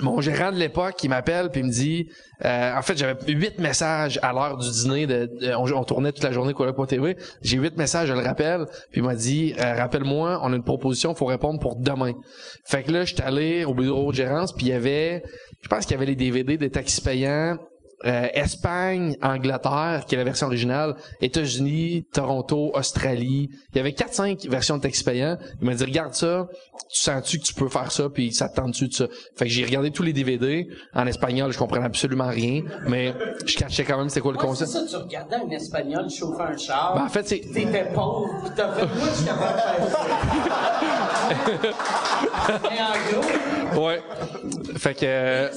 [0.00, 2.08] mon, gérant de l'époque, il m'appelle puis il me dit,
[2.44, 5.06] euh, en fait, j'avais huit messages à l'heure du dîner.
[5.06, 7.16] De, de- on, on tournait toute la journée coloc.tv.
[7.42, 8.66] J'ai huit messages, je le rappelle.
[8.90, 12.12] Puis il m'a dit, euh, rappelle-moi, on a une proposition, faut répondre pour demain.
[12.66, 15.22] Fait que là, j'étais allé au bureau de gérance puis il y avait,
[15.62, 17.56] je pense qu'il y avait les DVD des taxis payants.
[18.06, 23.48] Euh, Espagne, Angleterre, qui est la version originale, États-Unis, Toronto, Australie.
[23.72, 25.36] Il y avait 4-5 versions de texte payant.
[25.60, 26.46] Il m'a dit, regarde ça,
[26.92, 29.06] tu sens-tu que tu peux faire ça, puis ça te tente-tu de ça?
[29.36, 30.68] Fait que j'ai regardé tous les DVD.
[30.94, 34.44] En espagnol, je comprenais absolument rien, mais je cachais quand même c'était quoi le Ouais,
[34.54, 34.70] c'est concept.
[34.90, 36.94] ça, tu regardais un Espagnol chauffer un char.
[36.94, 37.40] Ben, en fait, c'est...
[37.40, 40.06] T'étais pauvre, pis t'as fait, moi, je suis capable de faire ça.
[42.62, 43.20] Mais en
[43.74, 44.00] gros, Ouais.
[44.76, 45.50] Fait que,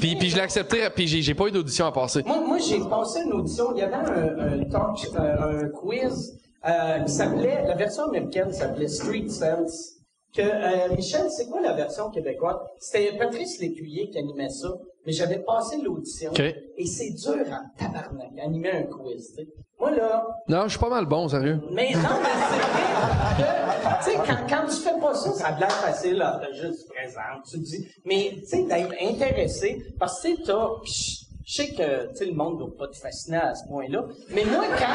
[0.00, 2.22] puis- puis, je l'ai accepté, puis j'ai, j'ai pas eu d'audition à passer.
[2.24, 3.72] Moi, moi j'ai passé une audition.
[3.74, 8.52] Il y avait un, un talk, euh, un quiz euh, qui s'appelait, la version américaine
[8.52, 9.90] s'appelait Street Sense.
[10.36, 12.56] Que euh, Michel, c'est quoi la version québécoise?
[12.80, 14.68] C'était Patrice Lécuyer qui animait ça,
[15.06, 16.32] mais j'avais passé l'audition.
[16.76, 19.36] Et c'est dur en tabarnak animer un quiz.
[19.78, 21.60] Moi là, Non, je suis pas mal bon, sérieux.
[21.70, 25.46] mais non, mais c'est vrai que, tu sais, quand, quand tu fais pas ça, ça
[25.48, 30.20] a l'air facile, là, juste présent, tu te dis, mais, tu sais, d'être intéressé, parce
[30.22, 30.44] que, tu
[30.90, 34.04] sais, je sais que, tu sais, le monde doit pas te fasciner à ce point-là,
[34.30, 34.86] mais moi, quand,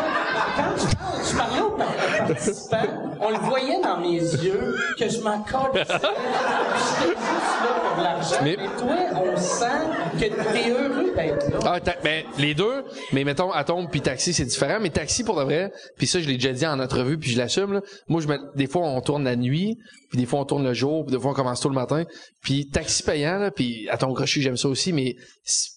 [0.55, 5.07] quand je, quand je parlais aux par- participants, on le voyait dans mes yeux que
[5.09, 5.43] je m'en.
[5.45, 9.65] J'étais juste là pour l'argent, Mais- mais, toi, on sent
[10.13, 11.59] que t'es heureux d'être là.
[11.65, 12.83] Ah, ben, les deux,
[13.13, 14.79] mais mettons, Atom puis Taxi, c'est différent.
[14.81, 17.37] Mais Taxi, pour de vrai, puis ça, je l'ai déjà dit en entrevue, puis je
[17.37, 17.81] l'assume, là.
[18.07, 19.77] Moi, je me, des fois, on tourne la nuit,
[20.09, 22.03] puis des fois, on tourne le jour, puis des fois, on commence tôt le matin.
[22.41, 25.15] Puis Taxi payant, là, puis Atom Crochet, j'aime ça aussi, mais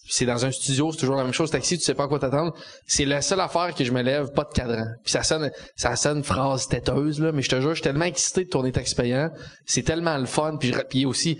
[0.07, 1.49] c'est dans un studio, c'est toujours la même chose.
[1.51, 2.53] Taxi, tu sais pas à quoi t'attendre.
[2.87, 4.85] C'est la seule affaire que je me lève, pas de cadran.
[5.03, 8.05] Puis ça sonne, ça sonne phrase têteuse, là, mais je te jure, je suis tellement
[8.05, 9.29] excité de tourner Taxi payant.
[9.65, 11.39] C'est tellement le fun, puis je- puis aussi,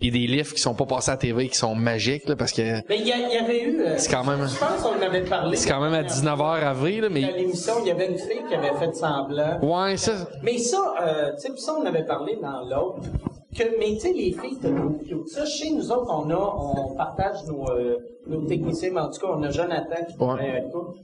[0.00, 2.34] il y a des livres qui sont pas passés à TV, qui sont magiques, là,
[2.36, 3.80] parce que Mais il y, avait eu.
[3.80, 5.56] euh, C'est quand même- Je pense qu'on en avait parlé.
[5.56, 8.54] c'est quand même à 19h avril, là, mais l'émission, il y avait une fille qui
[8.54, 9.60] avait fait semblant.
[9.62, 10.12] Ouais, ça.
[10.42, 13.02] Mais ça, euh, tu sais, ça, on avait parlé dans l'autre.
[13.56, 15.28] Que, mais tu sais, les filles, trop cute.
[15.28, 19.20] Ça, chez nous autres, on a, on partage nos, euh, nos techniciens, mais en tout
[19.20, 20.94] cas, on a Jonathan qui travaille avec toi.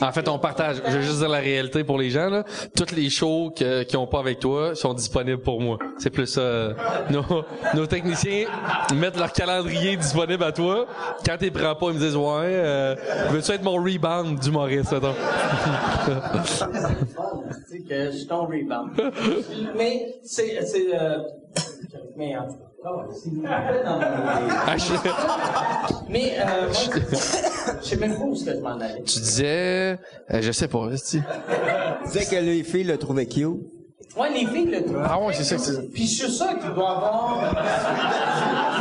[0.00, 0.76] En fait, on partage.
[0.86, 2.44] Je vais juste dire la réalité pour les gens, là.
[2.76, 5.78] Toutes les shows que, qui ont pas avec toi sont disponibles pour moi.
[5.98, 6.74] C'est plus ça.
[7.10, 8.46] nos, techniciens
[8.94, 10.86] mettent leur calendrier disponible à toi.
[11.26, 12.94] Quand t'es prends pas, ils me disent, ouais, euh,
[13.30, 15.14] veux-tu être mon rebound d'humoriste, attends.
[17.68, 18.90] C'est que je suis ton rebound.
[19.76, 21.18] mais c'est, c'est, euh,
[22.16, 22.34] mais
[22.86, 24.02] ah ouais, c'est une rappel dans mon
[24.66, 24.92] Ah, je-
[26.08, 26.72] Mais, euh, moi,
[27.82, 29.02] je sais même pas où est-ce que je m'en allais.
[29.04, 29.98] tu disais,
[30.30, 31.22] euh, je sais pas, tu Tu
[32.06, 33.56] disais que les filles le trouvaient cute.
[34.16, 35.02] Ouais, les filles le trouvent.
[35.04, 35.90] Ah ouais, c'est ça que c'est.
[35.92, 37.54] Puis je suis sûr qu'il doit avoir.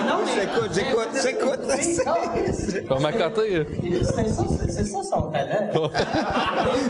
[0.07, 0.41] Non, mais.
[0.41, 1.59] J'écoute, j'écoute, j'écoute.
[2.69, 2.87] j'écoute.
[2.91, 3.65] On m'a côté.
[4.03, 5.71] C'est ça, c'est c'est ça son talent.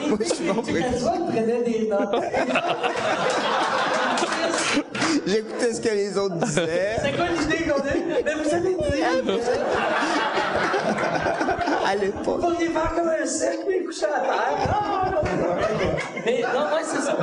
[0.09, 2.23] Moi, je suis bon Tu prenait des notes.
[5.25, 6.97] J'écoutais ce que les autres disaient.
[7.01, 7.93] C'est quoi l'idée qu'on a?
[8.25, 8.75] Mais vous avez dit,
[11.85, 12.23] À l'époque.
[12.25, 15.11] vous pourriez faire comme un cercle et coucher à terre.
[15.11, 15.21] Non, non.
[16.25, 17.17] Mais non, ouais, c'est ça.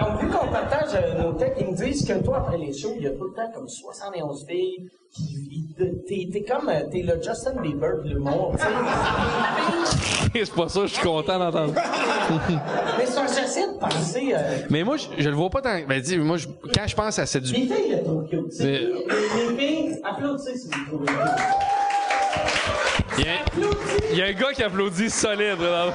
[0.00, 2.92] Donc, vu qu'on partage euh, nos textes, ils me disent que toi, après les shows,
[2.96, 4.88] il y a tout le temps comme 71 filles.
[5.10, 5.64] qui- ils-
[6.06, 8.54] T'es, t'es comme, euh, t'es le Justin Bieber de l'humour,
[10.34, 11.74] c'est pas ça, je suis content d'entendre.
[12.98, 15.78] Mais ça, j'essaie de penser, euh, Mais moi, je, je le vois pas tant.
[15.88, 17.52] Ben, dis, moi, je- quand je pense à cette du.
[17.54, 18.52] les filles, elles sont cute.
[18.52, 21.16] C'est- Les, les filles, applaudissez si vous trouvez cute.
[23.18, 23.32] Il y, a,
[24.12, 25.86] il y a un gars qui applaudit solide, là.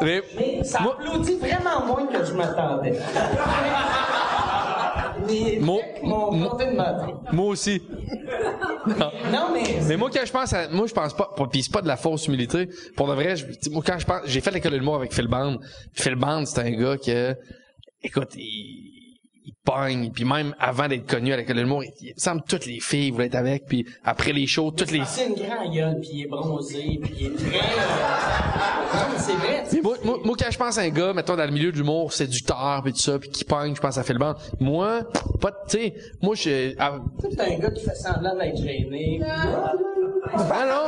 [0.00, 2.98] Mais, Mais ça Moi- applaudit vraiment moins que je m'attendais.
[5.28, 7.80] Les Moi- de moi aussi.
[9.30, 9.62] Non, mais...
[9.86, 11.96] Mais moi, quand je pense à, moi, je pense pas, puis c'est pas de la
[11.96, 12.68] fausse humilité.
[12.96, 15.28] Pour de vrai, je, moi, quand je pense, j'ai fait l'école de l'humour avec Phil
[15.28, 15.58] Band.
[15.92, 17.36] Phil Band, c'est un gars que,
[18.02, 19.01] écoute, il,
[19.44, 22.42] il pogne, puis même avant d'être connu à l'école de l'humour, il, il me semble
[22.42, 25.34] que toutes les filles voulaient être avec, puis après les shows, toutes les C'est une
[25.34, 27.58] grande gueule, puis il est bronzé, puis il est très...
[27.58, 31.36] euh, Non, c'est vrai, Mais moi, moi, moi, quand je pense à un gars, mettons,
[31.36, 34.02] dans le milieu de l'humour, séducteur, puis tout ça, puis qui pogne, je pense à
[34.04, 34.34] Phil Band.
[34.60, 35.00] Moi,
[35.40, 38.56] pas, de- tu sais, moi, je, ah, sais, c'est un gars qui fait semblant d'être
[38.56, 39.18] gêné.
[39.20, 39.72] Puis ah
[40.66, 40.84] non,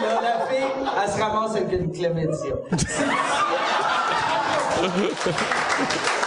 [0.00, 0.68] là, la fille,
[1.02, 2.54] elle se ramasse avec une clémentia.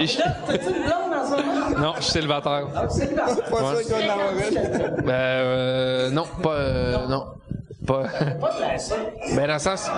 [0.00, 1.70] Je- Là, t'as-tu une blonde en ce moment?
[1.80, 2.66] non, je suis célibataire.
[2.74, 2.88] Ah, pas.
[3.76, 5.02] Sûr en.
[5.04, 7.24] Ben, euh, non, pas, euh, non.
[7.86, 8.78] Pas, Pas de la
[9.36, 9.88] ben, dans le sens,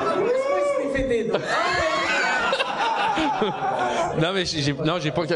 [4.20, 5.26] non, mais j'ai, non, j'ai pas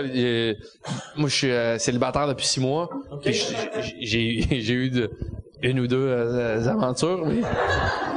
[1.16, 2.88] moi, je suis euh, célibataire depuis six mois.
[4.00, 5.10] J'ai eu de,
[5.62, 7.40] une ou deux euh, aventures, mais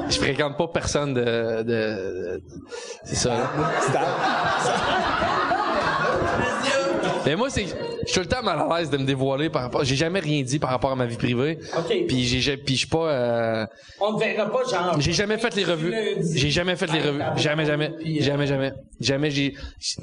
[0.09, 2.41] je fréquente pas personne de, de, de-
[3.03, 3.29] c'est ça.
[3.29, 3.51] là.
[7.23, 7.67] Mais moi, c'est, je
[8.05, 10.41] suis tout le temps mal à l'aise de me dévoiler par rapport, j'ai jamais rien
[10.41, 11.59] dit par rapport à ma vie privée.
[11.77, 12.05] OK.
[12.07, 13.65] Puis j'ai, puis je suis pas, euh,
[13.99, 14.99] On te verra pas, genre.
[14.99, 15.93] j'ai jamais fait les revues.
[16.33, 17.21] J'ai jamais fait les revues.
[17.37, 17.91] Jamais, jamais.
[18.21, 18.73] Jamais, jamais.
[18.99, 19.29] Jamais.
[19.29, 19.53] J'ai,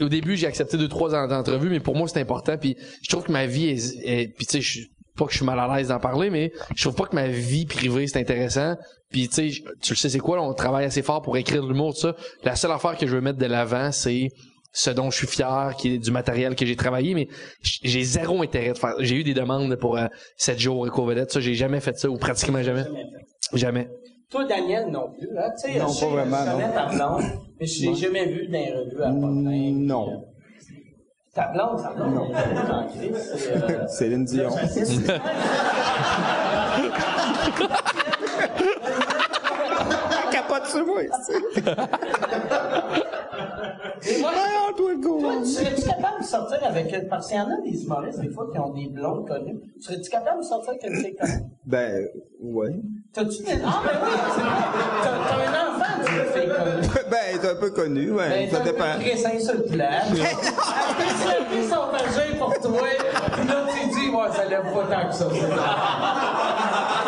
[0.00, 2.56] au début, j'ai accepté deux, trois en- entrevues, mais pour moi, c'est important.
[2.56, 5.32] Puis je trouve que ma vie est, est- puis tu sais, je suis pas que
[5.32, 8.06] je suis mal à l'aise d'en parler, mais je trouve pas que ma vie privée
[8.06, 8.76] c'est intéressant.
[9.10, 11.62] Puis tu sais, tu le sais c'est quoi, là, on travaille assez fort pour écrire
[11.62, 12.16] de l'humour, tout ça.
[12.44, 14.28] La seule affaire que je veux mettre de l'avant, c'est
[14.72, 17.26] ce dont je suis fier, qui est du matériel que j'ai travaillé, mais
[17.62, 18.94] j'ai zéro intérêt de faire.
[18.98, 22.16] J'ai eu des demandes pour euh, 7 jours éco-vedette, ça, j'ai jamais fait ça, ou
[22.18, 22.84] pratiquement jamais.
[23.54, 23.88] Jamais.
[24.30, 25.28] Toi, Daniel, non plus.
[25.38, 25.50] Hein?
[25.58, 26.74] Tu sais, Non, je sais, pas vraiment, Je connais non.
[26.74, 27.24] ta blonde,
[27.58, 29.72] mais je l'ai jamais vu dans les revues à Potin.
[29.74, 30.24] non.
[32.98, 34.50] Christ, c'est, euh, Céline Dion.
[40.32, 41.40] Capote sur moi, tu sais.
[44.06, 44.90] Et moi, Ah, toi,
[45.42, 47.08] tu serais-tu capable de sortir avec...
[47.08, 49.58] Parce qu'il y en a des humoristes, des fois, qui ont des blondes connues.
[49.80, 51.42] Serais-tu capable de sortir avec une fille connue?
[51.64, 52.06] Ben,
[52.40, 52.80] ouais.
[53.12, 53.52] T'as-tu des...
[53.64, 54.58] Ah, ben oui, c'est vrai.
[55.02, 56.88] T'as, t'as un enfant d'une fille connue.
[57.10, 58.28] Ben, t'es un peu connu, ouais.
[58.28, 58.84] Ben, ça t'as dépend.
[58.84, 59.60] un peu de sur le.
[59.60, 60.14] Elle
[60.98, 62.88] peut se lever son vagin pour toi,
[63.32, 65.26] puis là, tu dis, ouais, ça lève pas tant que ça.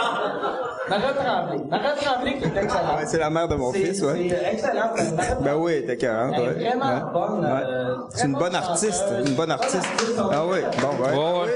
[0.91, 1.65] Marie Tremblay.
[1.71, 2.99] Marie Tremblay qui est excellente.
[2.99, 4.29] Ouais, c'est la mère de mon fils, ouais.
[4.29, 4.91] C'est excellent.
[5.41, 6.53] Ben oui, t'es 40, Elle est ouais.
[6.77, 7.13] vraiment Ouais.
[7.13, 7.61] bonne, Ouais.
[7.67, 9.87] euh, C'est une bonne bonne artiste, une bonne artiste.
[10.19, 11.11] Ah oui, bon, ouais.
[11.17, 11.49] Ouais, ouais.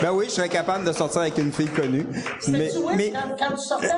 [0.00, 2.06] Ben oui, je serais capable de sortir avec une fille connue.
[2.48, 3.88] Mais, oui, mais, quand, quand tu sortais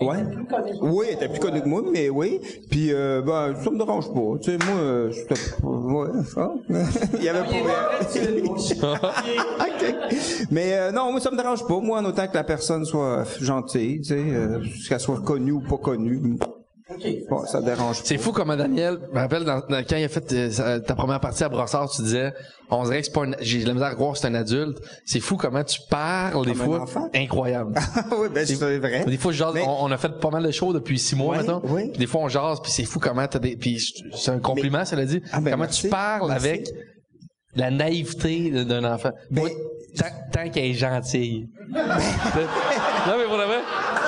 [0.00, 0.24] Ouais.
[0.24, 0.72] plus connue.
[0.82, 2.40] oui, elle était plus connue que moi, mais oui.
[2.70, 4.38] Puis, euh, ben, ça me dérange pas.
[4.42, 5.12] Tu sais, moi, euh,
[5.62, 6.52] ouais, ça.
[7.18, 8.74] Il y avait pas tu.
[8.82, 10.46] OK.
[10.50, 11.78] Mais euh, non, moi, ça me dérange pas.
[11.78, 15.60] Moi, en autant que la personne soit gentille, tu sais, euh, qu'elle soit connue ou
[15.60, 16.38] pas connue,
[16.90, 17.06] OK.
[17.30, 18.04] bon, ça dérange pas.
[18.04, 20.94] C'est fou comment Daniel, je me rappelle dans, dans- quand il a fait euh, ta
[20.94, 22.32] première partie à Brossard, tu disais,
[22.70, 24.34] on dirait que c'est pas un, j'ai de la misère à croire que c'est un
[24.34, 24.78] adulte.
[25.06, 26.82] C'est fou comment tu parles des fois.
[26.82, 27.08] enfant.
[27.14, 27.72] Incroyable.
[28.18, 29.04] oui, ben, c'est vrai.
[29.06, 31.16] Des fois, je jase, Mais- on, on a fait pas mal de shows depuis six
[31.16, 31.88] mois, ouais.
[31.88, 33.78] Puis des fois, on jase, puis c'est fou comment t'as des, puis
[34.14, 35.22] c'est un compliment, ça l'a dit.
[35.32, 35.82] Ah, ben, comment merci.
[35.84, 36.46] tu parles Merci.
[36.48, 36.68] avec
[37.56, 39.10] la naïveté d'un enfant.
[39.30, 39.48] Moi,
[39.96, 41.48] tant, tant qu'elle est gentille.
[41.74, 41.80] non,
[43.18, 43.60] mais pour de vrai,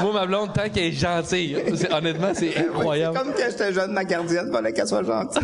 [0.03, 3.16] moi, ma blonde, tant qu'elle est gentille, c'est- honnêtement, c'est Oui, incroyable.
[3.16, 5.42] c'est comme quand j'étais jeune, ma gardienne fallait qu'elle soit gentille.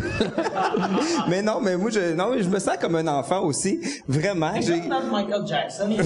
[1.28, 3.80] mais non, mais moi, je, non, mais je me sens comme un enfant aussi.
[4.08, 5.88] Vraiment, j'ai, Michael Jackson.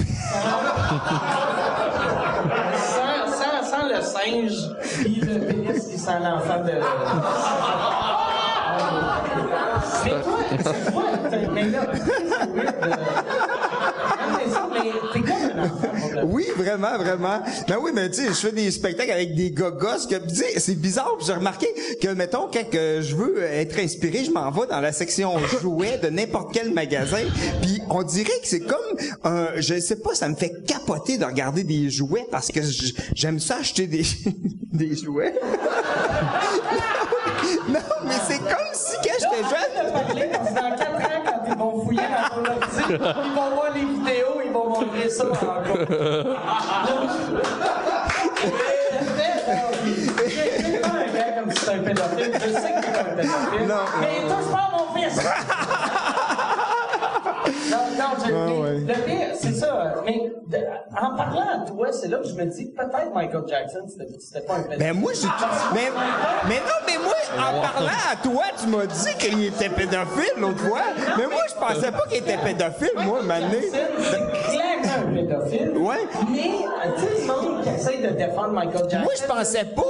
[2.77, 4.57] sans, sans, sans le singe,
[5.01, 6.71] puis le pénis qui sent l'enfant de.
[10.05, 11.03] Mais toi, c'est quoi?
[11.29, 12.09] t'as- Mais là, c'est
[12.53, 15.75] weird de- Non, mais ça, mais t'es comme un enfant.
[15.99, 17.41] pour de- Oui, vraiment, vraiment.
[17.67, 20.59] Ben oui, mais tu sais, je fais des spectacles avec des gosses que, tu sais,
[20.59, 21.17] c'est bizarre.
[21.25, 21.67] J'ai remarqué
[22.01, 25.97] que, mettons, quand que je veux être inspiré, je m'en vais dans la section jouets
[25.97, 27.21] de n'importe quel magasin.
[27.61, 28.77] Puis on dirait que c'est comme,
[29.23, 32.59] un, je sais pas, ça me fait capoter de regarder des jouets parce que
[33.13, 34.03] j'aime ça acheter des,
[34.73, 35.33] des jouets.
[37.69, 41.23] non, mais c'est comme si quand j'étais jeune, de parler parce que dans 4 ans,
[41.25, 41.41] quand
[43.75, 44.26] ils
[44.81, 45.63] ils vont montrer ça encore.
[50.59, 50.97] J'ai pas
[58.33, 58.79] ouais.
[58.79, 59.95] le pire, c'est ça.
[60.05, 60.57] Mais de-
[60.99, 64.55] en parlant à toi, c'est là que je me dis peut-être Michael Jackson, c'était pas
[64.55, 64.79] un pédophile.
[64.79, 65.27] Ben moi, j'ai...
[65.73, 65.91] Mais,
[66.47, 70.59] mais non, mais moi, en parlant à toi, tu m'as dit qu'il était pédophile l'autre
[70.59, 70.81] fois.
[71.17, 73.61] Mais moi, je pensais pas qu'il était pédophile, moi, Mané.
[73.71, 75.77] C'est clairement un pédophile.
[75.77, 76.07] Ouais.
[76.31, 76.51] Mais,
[76.97, 78.99] tu sais, le monde qui essaie de défendre Michael Jackson.
[79.03, 79.83] Moi, je pensais pas.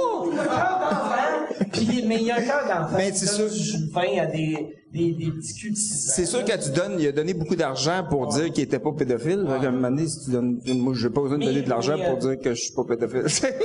[1.72, 2.96] Puis, mais il y a un cœur d'enfant.
[2.96, 3.48] Ben, c'est sûr.
[3.48, 5.80] Du vin à des, des, des petits culs de ans.
[5.80, 8.92] C'est sûr que tu donnes, il a donné beaucoup d'argent pour dire qu'il était pas
[8.92, 9.46] pédophile.
[9.48, 11.62] Fait qu'à un moment donné, si tu donnes, moi, j'ai pas besoin de Mais- donner
[11.62, 13.22] de l'argent pour euh, dire que je suis pas pédophile.
[13.28, 13.58] c'est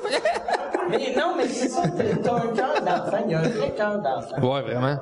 [0.00, 0.22] vrai.
[0.90, 3.24] Mais non, mais c'est ça, t'as un cœur d'enfant.
[3.26, 4.52] Il y a un vrai cœur d'enfant.
[4.52, 4.98] Ouais, vraiment.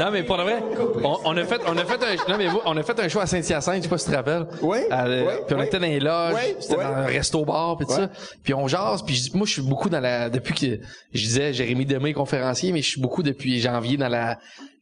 [0.00, 0.62] Non, mais pour de vrai,
[1.04, 3.08] on, on a fait, on a fait un, non, mais vous, on a fait un
[3.08, 4.46] show à Saint-Hyacinthe, je sais pas si tu te rappelles.
[4.62, 5.66] Oui, À- oui, Puis on oui.
[5.66, 6.84] était dans les loges, Oui, c'était oui.
[6.84, 8.10] dans un resto-bar, puis tout ça.
[8.42, 10.80] Puis on jase, puis moi, je suis beaucoup dans la, depuis que,
[11.12, 14.38] je disais Jérémy Demé, conférencier, mais je suis beaucoup depuis janvier dans la,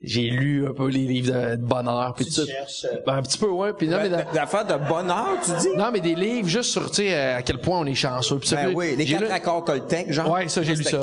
[0.07, 2.43] j'ai lu un peu les livres de, de bonheur, puis tout ça.
[2.43, 3.73] euh, Ben, un petit peu, ouais.
[3.73, 5.77] Puis non, mais dans- D'affaires de bonheur, tu dis?
[5.77, 8.39] non, mais des livres juste sur, tu sais, à quel point on est chanceux.
[8.39, 10.31] Puis ça, Ben oui, les j'ai quatre lu- accords Toltec, genre.
[10.31, 10.99] Ouais, ça, j'ai lu ça.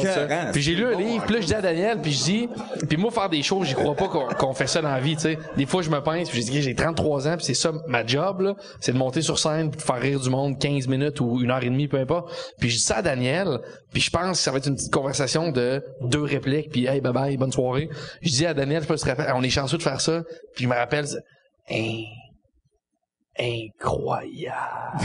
[0.51, 2.49] Puis j'ai lu un Bon, livre, puis là, je dis à Daniel, puis je dis,
[2.87, 5.23] puis moi, faire des choses, j'y crois pas qu'on fait ça dans la vie, tu
[5.23, 5.37] sais.
[5.57, 8.05] Des fois, je me pince, puis je dis, j'ai 33 ans, puis c'est ça, ma
[8.05, 11.19] job, là, c'est de monter sur scène, puis de faire rire du monde 15 minutes
[11.21, 12.31] ou une heure et demie, peu importe.
[12.59, 13.59] Puis je dis ça à Daniel,
[13.91, 17.01] puis je pense que ça va être une petite conversation de deux répliques, puis hey,
[17.01, 17.89] bye bye, bonne soirée.
[18.21, 19.83] Je dis à Daniel, je sais pas si tu te rappelles, on est chanceux de
[19.83, 20.23] faire ça,
[20.55, 21.05] puis il me rappelle,
[21.67, 22.05] Hey,
[23.39, 24.99] incroyable.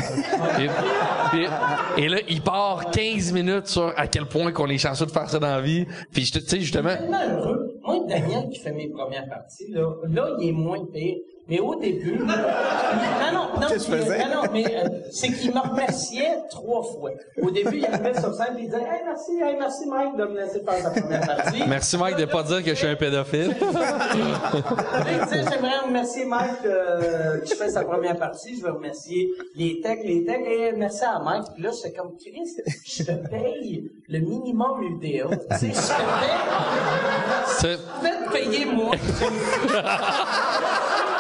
[0.60, 5.06] et, et- et là, il part 15 minutes sur à quel point qu'on est chanceux
[5.06, 5.86] de faire ça dans la vie.
[6.12, 7.72] Puis, je te- tu sais, justement, tellement heureux.
[7.82, 11.16] Moi, Daniel qui fait mes premières parties, là, là il est moins pire.
[11.48, 14.18] Mais au début, non, non, non, Qu'est-ce faisais?
[14.18, 17.12] non, non, mais euh, c'est qu'il me remerciait trois fois.
[17.40, 20.24] Au début, il arrivait sur scène et il disait, hey, merci, hey, merci Mike de
[20.24, 21.62] me laisser faire sa première partie.
[21.68, 23.54] merci Mike de pas dire que je suis un pédophile.
[24.16, 28.56] Il disait, j'aimerais remercier Mike euh, qui fait sa première partie.
[28.58, 30.44] Je veux remercier les techs, les techs.
[30.46, 31.44] Et merci à Mike.
[31.54, 35.28] Puis là, c'est comme, Chris, je te paye le minimum UDA.
[35.58, 35.96] Tu sais, je te
[37.60, 37.78] paye.
[38.02, 38.96] Faites payer moi.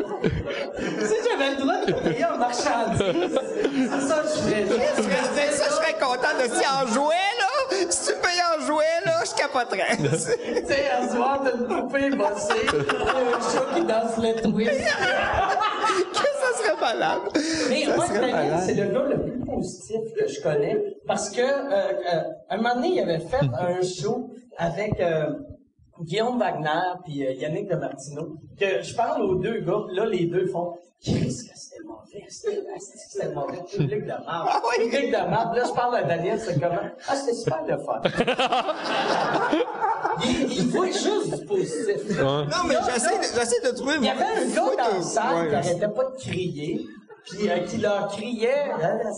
[0.00, 3.38] tu sais, j'avais le droit de payer en marchandise.
[3.90, 4.64] C'est ça que je ferais.
[4.96, 7.76] Je ferais ça, je serais content de si en jouet, là.
[7.90, 9.96] Si tu payes en jouet, là, je capoterais.
[9.96, 14.70] Tu sais, un soir, t'as une poupée bossée, un chat qui danse le twist.
[16.12, 17.20] que ça serait malade.
[17.68, 18.06] Mais Ça moi,
[18.60, 20.76] c'est le gars le plus positif que je connais
[21.06, 25.30] parce que euh, euh, un moment donné, il avait fait un show avec euh,
[26.02, 30.26] Guillaume Wagner puis euh, Yannick de Martino que je parle aux deux gars, là les
[30.26, 32.62] deux font Qu'est-ce que c'était mauvais, c'était
[33.10, 34.84] c'était mauvais, public de marde, Ah oui.
[34.90, 35.54] public de marde.
[35.54, 36.78] Là, je parle à Daniel, c'est comment?
[37.06, 38.00] Ah, c'était super le fun.
[40.24, 42.18] il, il voit juste du positif.
[42.20, 45.40] Non, mais j'essaie de, de trouver Il y avait un gars dans la Ouais, salle
[45.40, 45.54] qui ouais.
[45.56, 46.86] arrêtait pas de crier,
[47.30, 48.70] puis euh, qui leur criait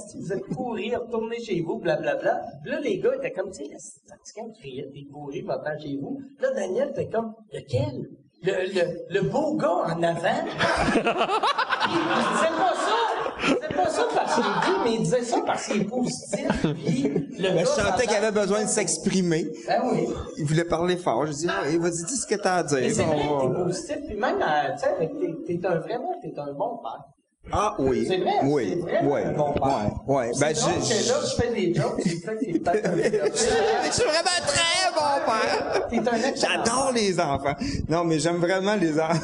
[0.08, 2.40] si vous êtes pourris, retournez chez vous, blablabla.
[2.62, 5.96] Puis là, les gars étaient comme, tu sais, c'est de crier, t'es pourri, va-t'en chez
[6.00, 6.20] vous.
[6.40, 8.08] Là, Daniel était comme, lequel?
[8.42, 10.44] Le, le, le beau gars en avant?
[11.88, 11.98] Il
[12.32, 12.96] disait pas ça!
[13.48, 16.48] Il disait pas ça parce qu'il dit, mais il disait ça parce qu'il est positif.
[16.84, 17.02] Puis
[17.38, 19.46] le je sentais qu'il avait besoin de s'exprimer.
[19.68, 20.08] Ben oui.
[20.38, 21.26] Il voulait parler fort.
[21.26, 22.78] Je dis, ah, vas-y, dis ce que t'as à dire.
[22.80, 25.10] Mais c'est vrai va- t'es positif, puis même, euh, tu sais,
[25.46, 27.04] t'es, t'es un vraiment, t'es un bon père.
[27.52, 28.04] Ah oui.
[28.08, 28.74] C'est vrai, Oui.
[28.80, 29.20] vraiment Oui.
[29.36, 30.32] bon père.
[30.34, 32.96] C'est Ben, je, que là, je fais des jokes, tu fais que t'es peut-être un
[33.86, 35.88] je suis vraiment très bon père.
[35.88, 37.54] T'es un excellent J'adore les enfants.
[37.88, 39.14] Non, mais j'aime vraiment les enfants.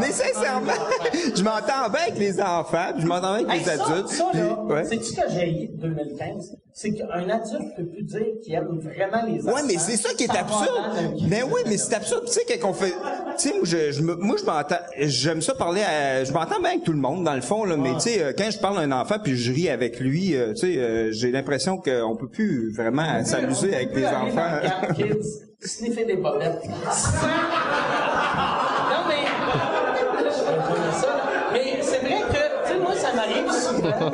[0.00, 0.72] mais sincèrement,
[1.34, 4.08] je m'entends bien avec les enfants, puis je m'entends bien avec Hey, les ça, adultes.
[4.08, 4.84] Ça, là, ouais.
[4.84, 6.56] c'est-tu ce que j'ai eu de 2015?
[6.74, 9.56] C'est qu'un adulte peut plus dire qu'il aime vraiment les enfants.
[9.56, 10.70] Ouais, mais c'est ça qui est absurde.
[10.96, 12.24] un Ben oui, mais c'est absurde.
[12.26, 12.92] Tu sais, quand on fait,
[13.38, 16.70] tu sais, moi, je, je moi, je m'entends, j'aime ça parler à, je m'entends bien
[16.70, 18.78] avec tout le monde, dans le fond, là, mais tu sais, euh, quand je parle
[18.78, 22.16] à un enfant puis je ris avec lui, euh, tu sais, euh, j'ai l'impression qu'on
[22.16, 24.60] peut plus vraiment s'amuser avec des enfants.
[24.88, 25.26] Dans Kids,
[25.60, 26.62] sniffer des bobettes.
[26.64, 26.70] non,
[29.08, 29.24] mais.
[30.16, 31.22] je vais dire ça, là.
[31.52, 34.12] Mais c'est vrai que, tu sais, moi, ça m'arrive souvent.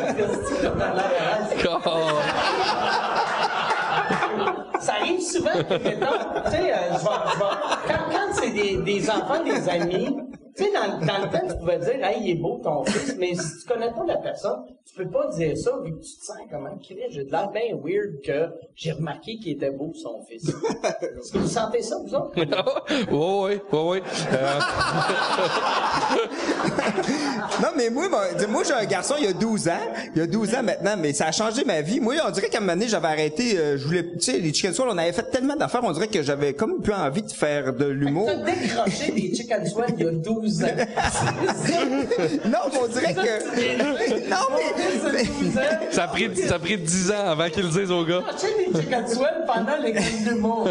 [4.81, 6.07] Ça arrive souvent que, mettons,
[6.45, 6.97] tu sais, euh,
[7.87, 10.18] quand, quand c'est des, des enfants, des amis,
[11.01, 13.59] dans, dans le temps, tu pouvais dire, hey, il est beau ton fils, mais si
[13.61, 16.37] tu connais pas la personne, tu peux pas dire ça, vu que tu te sens
[16.51, 20.49] comment, Chris, j'ai de l'air bien weird que j'ai remarqué qu'il était beau son fils.
[20.49, 22.33] Est-ce que vous sentez ça, vous autres?
[22.37, 22.47] oui,
[23.11, 24.01] oui, oui, oui.
[24.33, 24.61] Euh,
[27.63, 29.73] Non, mais moi, moi, moi, j'ai un garçon, il y a 12 ans.
[30.15, 32.01] Il y a 12 ans maintenant, mais ça a changé ma vie.
[32.01, 34.53] Moi, on dirait qu'à un moment donné, j'avais arrêté, euh, je voulais, tu sais, les
[34.53, 37.33] chicken swirls, on avait fait tellement d'affaires, on dirait que j'avais comme plus envie de
[37.33, 38.29] faire de l'humour.
[38.29, 40.67] T'as décroché des chicken swell il y a 12 ans.
[42.45, 43.19] Non, mais on dirait que,
[44.31, 48.05] non, mais, ça, a pris, ça a pris 10 ans avant qu'ils le disent aux
[48.05, 48.23] gars.
[49.47, 50.69] Pendant l'école d'humour.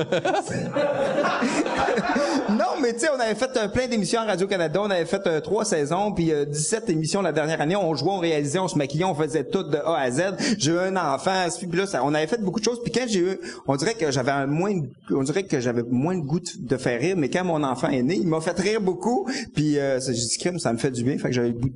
[2.49, 5.25] non, mais tu sais, on avait fait euh, plein d'émissions à Radio-Canada, on avait fait
[5.27, 8.67] euh, trois saisons, puis euh, 17 émissions la dernière année, on jouait, on réalisait, on
[8.67, 10.21] se maquillait, on faisait tout de A à Z.
[10.57, 13.05] J'ai eu un enfant, puis là, ça, on avait fait beaucoup de choses, puis quand
[13.07, 16.21] j'ai eu, on dirait que j'avais un moins, de- on dirait que j'avais moins le
[16.21, 18.81] goût de, de faire rire, mais quand mon enfant est né, il m'a fait rire
[18.81, 21.49] beaucoup, puis euh, ça- j'ai dit, crime, ça me fait du bien, fait que j'avais
[21.49, 21.75] le goût de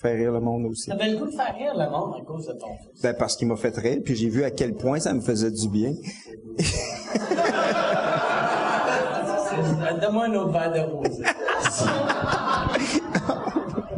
[0.00, 0.88] faire rire le monde aussi.
[0.90, 3.02] T'avais le goût de faire rire le monde à cause de ton fils.
[3.02, 5.50] Ben, parce qu'il m'a fait rire, puis j'ai vu à quel point ça me faisait
[5.50, 5.92] du bien.
[9.52, 11.24] Euh, Donne-moi un autre verre de rosé.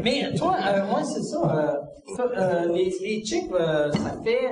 [0.03, 1.41] Mais toi, euh, moi, c'est ça.
[1.41, 4.49] euh, euh, les, les chicks, euh, ça fait...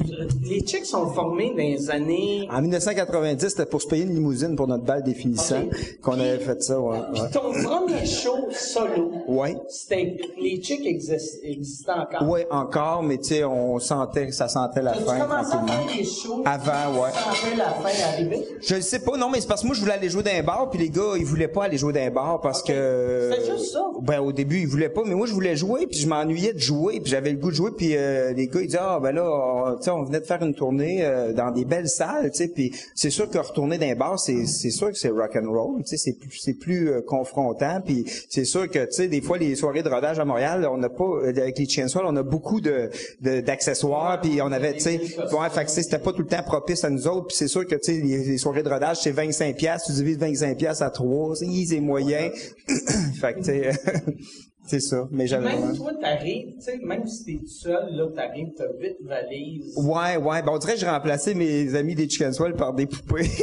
[0.00, 2.48] euh, vous- les chicks sont formés dans les années...
[2.50, 5.62] En 1990, c'était pour se payer une limousine pour notre bal définissant
[6.02, 6.98] qu'on avait fait ça, ouais.
[7.12, 7.30] Puis ouais.
[7.30, 9.56] ton premier show solo, Ouais.
[9.68, 10.16] c'était...
[10.40, 12.28] Les chicks exis- existaient encore?
[12.28, 15.86] Ouais, encore, mais tu sais, on sentait, ça sentait la fin commencé à tranquillement.
[15.88, 16.42] faire des shows?
[16.44, 17.10] Avant, ouais.
[17.12, 18.46] Tu sentais la fin arriver?
[18.60, 20.30] Je le sais pas, non, mais c'est parce que moi, je voulais aller jouer dans
[20.32, 23.30] un bar, puis les gars, ils voulaient pas aller jouer dans un bar parce que...
[23.32, 23.84] C'était juste ça?
[24.00, 26.58] Ben, au début, ils voulaient pas, mais moi, je voulais jouer, puis je m'ennuyais de
[26.58, 29.12] jouer, puis j'avais le goût de jouer, puis euh, les gars, ils disaient, ah, ben
[29.12, 32.38] là, tu sais, on venait de faire une tournée euh, dans des belles salles, tu
[32.38, 35.50] sais, puis c'est sûr que retourner les bars, c'est c'est sûr que c'est rock and
[35.50, 39.08] roll, tu sais, c'est plus c'est plus euh, confrontant, puis c'est sûr que tu sais
[39.08, 42.04] des fois les soirées de rodage à Montréal, on n'a pas euh, avec les Chainswell,
[42.06, 46.28] on a beaucoup de d'accessoires, puis on avait tu sais, fait c'était pas tout le
[46.28, 48.68] temps propice à nous autres, puis c'est sûr que tu sais les, les soirées de
[48.68, 52.30] rodage c'est 25 pièces, tu divises 25 pièces à trois, c'est c'est moyen.
[53.20, 53.72] fait que tu sais
[54.64, 57.88] c'est ça, mais j'avais Même vraiment- toi, t'arrives, tu sais, même si t'es tout seul,
[57.96, 59.74] là, t'arrives, t'as huit valises.
[59.76, 60.42] Ouais, ouais.
[60.42, 63.28] Ben, on dirait que j'ai remplacé mes amis des Chicken Swell par des poupées.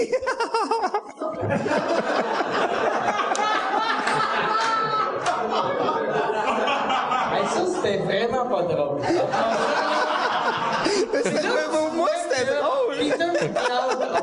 [7.31, 9.01] Hey, ça, c'était vraiment pas drôle.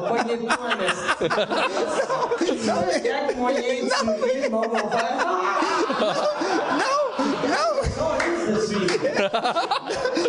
[0.08, 0.42] Pogné de.
[2.66, 4.06] Non, mais, Chaque moyen de faire.
[5.98, 6.16] Ah!
[6.72, 7.06] non,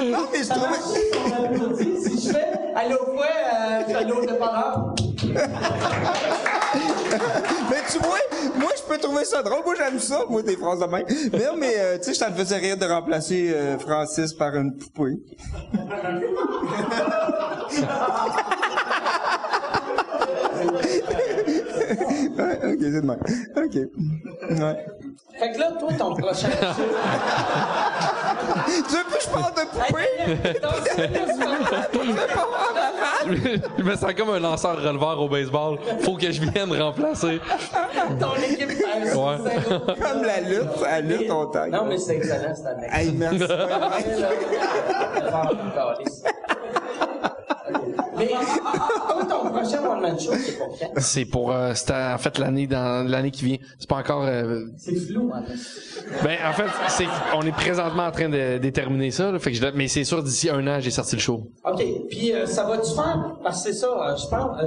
[0.05, 0.81] non, mais je trouvais...
[2.01, 3.37] Si je fais, allô, ouais,
[3.89, 4.95] euh, allô, dépanneur.
[7.69, 8.17] Mais tu vois,
[8.55, 9.61] moi, je peux trouver ça drôle.
[9.65, 11.05] Moi, j'aime ça, moi, des phrases de même.
[11.33, 14.77] Non, mais, euh, tu sais, ça me faisait rire de remplacer euh, Francis par une
[14.77, 15.19] poupée.
[21.89, 23.19] Ouais, ok, c'est de même.
[23.55, 23.75] Ok.
[24.61, 24.85] Ouais.
[25.39, 26.49] Fait que là, toi, ton prochain.
[28.67, 30.09] Tu veux plus que je parle de poupée?
[33.77, 35.77] Je me sens comme un lanceur releveur au baseball.
[36.01, 37.39] Faut que je vienne remplacer.
[38.19, 39.37] ton équipe Ouais.
[40.01, 41.71] Comme la lutte, la lutte, on tag.
[41.71, 42.87] Non, mais c'est excellent cette année.
[42.91, 43.43] Hey, merci.
[48.17, 48.29] Mais
[49.29, 50.91] ton prochain show, c'est pour quand?
[50.97, 53.57] C'est pour euh, c'était en fait l'année dans l'année qui vient.
[53.79, 55.53] C'est pas encore euh, C'est flou, en fait.
[56.23, 59.57] ben en fait c'est on est présentement en train de déterminer ça là, fait que
[59.57, 61.43] je, mais c'est sûr d'ici un an j'ai sorti le show.
[61.65, 61.83] OK.
[62.09, 63.37] Puis euh, ça va-tu faire?
[63.43, 64.57] Parce que c'est ça, euh, je pense...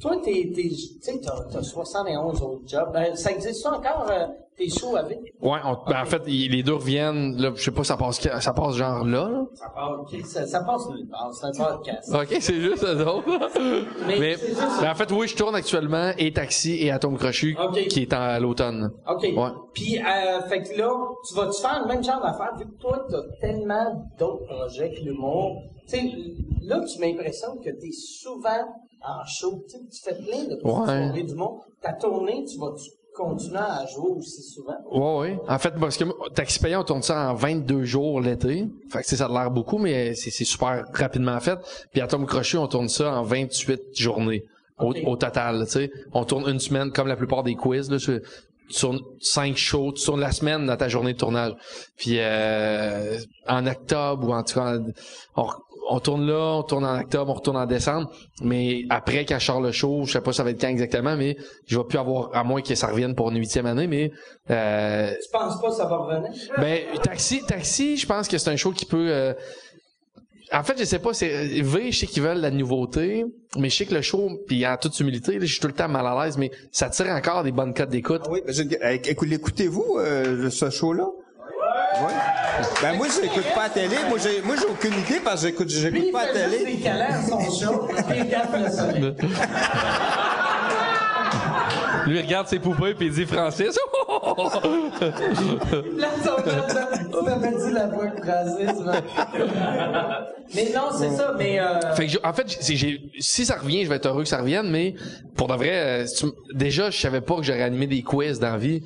[0.00, 2.90] toi, t'es, t'es, tu sais, t'as, t'as 71 autres jobs.
[2.92, 4.26] Ben, ça existe ça encore, euh,
[4.56, 5.18] tes shows avec?
[5.40, 8.52] Ouais, on- ben, en fait les deux reviennent là, je sais pas ça passe ça
[8.54, 9.28] passe genre là.
[9.28, 9.44] là.
[9.54, 9.66] Ça
[10.00, 11.30] OK, ça, ça passe nulle part.
[11.34, 12.10] C'est un podcast.
[12.14, 13.28] OK, c'est juste ça d'autre.
[14.06, 14.18] Mais
[14.80, 17.56] ben, en fait oui, je tourne actuellement et Taxi et Atome Crochu
[17.90, 18.90] qui est en, à l'automne.
[19.08, 19.22] OK.
[19.22, 19.48] Ouais.
[19.74, 20.90] Puis, euh, fait que là,
[21.28, 25.00] tu vas-tu faire le même genre d'affaire, vu que toi, t'as tellement d'autres projets que
[25.04, 25.60] l'humour?
[25.88, 26.10] Tu sais,
[26.62, 28.64] là, tu m'impressionnes que t'es souvent
[29.02, 29.64] en show.
[29.68, 30.60] Tu fais plein de Ouais.
[30.62, 31.66] soirées d'humour.
[31.82, 34.76] Ta tournée, tu vas-tu continuer à jouer aussi souvent?
[34.90, 35.38] Ouais, ouais.
[35.48, 38.66] En fait, parce que Taxi Payant, on tourne ça en 22 jours l'été.
[38.90, 41.58] Fait que ça a l'air beaucoup, mais c'est super rapidement fait.
[41.92, 44.44] Puis Atome Crochet, on tourne ça en 28 journées
[44.78, 45.64] au, total.
[45.64, 47.90] Tu sais, on tourne une semaine comme la plupart des quiz.
[47.90, 48.20] Là, tu
[48.68, 51.54] tu tournes cinq shows, tu tournes la semaine dans ta journée de tournage.
[51.96, 54.78] Puis euh, en octobre ou en tout cas,
[55.36, 55.46] on,
[55.88, 58.10] on tourne là, on tourne en octobre, on retourne en décembre.
[58.42, 61.78] Mais après, sors le show, je sais pas ça va être quand exactement, mais je
[61.78, 64.10] vais plus avoir, à moins que ça revienne pour une huitième année, mais
[64.50, 66.30] euh, Tu penses pas que ça va revenir?
[66.58, 69.08] ben, Taxi, Taxi, je pense que c'est un show qui peut...
[69.10, 69.32] euh,
[70.52, 71.28] En fait, je sais pas, c'est
[71.60, 73.24] V, je sais qu'ils veulent la nouveauté,
[73.56, 75.72] mais je sais que le show, puis en toute humilité, là, je suis tout le
[75.74, 78.22] temps mal à l'aise, mais ça tire encore des bonnes cotes d'écoute.
[78.24, 81.06] Ah oui, ben, je- euh, écoute, l'écoutez-vous, euh, ce show-là?
[82.02, 82.12] Oui.
[82.82, 83.96] Ben, moi, je l'écoute pas à télé.
[84.08, 86.76] Moi, j'ai, moi, j'ai aucune idée parce que j'écoute, j'écoute pas à fait juste télé.
[86.76, 89.14] des câlins à son show, puis il gaffe le soleil.
[92.06, 93.76] Lui, il regarde ses poupées, puis il dit Francis.
[95.96, 96.08] Là,
[97.52, 98.06] dit la voix
[98.66, 99.02] tu vois.
[100.54, 103.56] Mais non, c'est ça, mais euh, Fait que j'ai- en fait, j'ai- j'ai- si ça
[103.56, 104.94] revient, je vais être heureux que ça revienne, mais
[105.36, 108.52] pour de vrai, euh, tu déjà, je savais pas que j'aurais animé des quiz dans
[108.52, 108.80] la vie.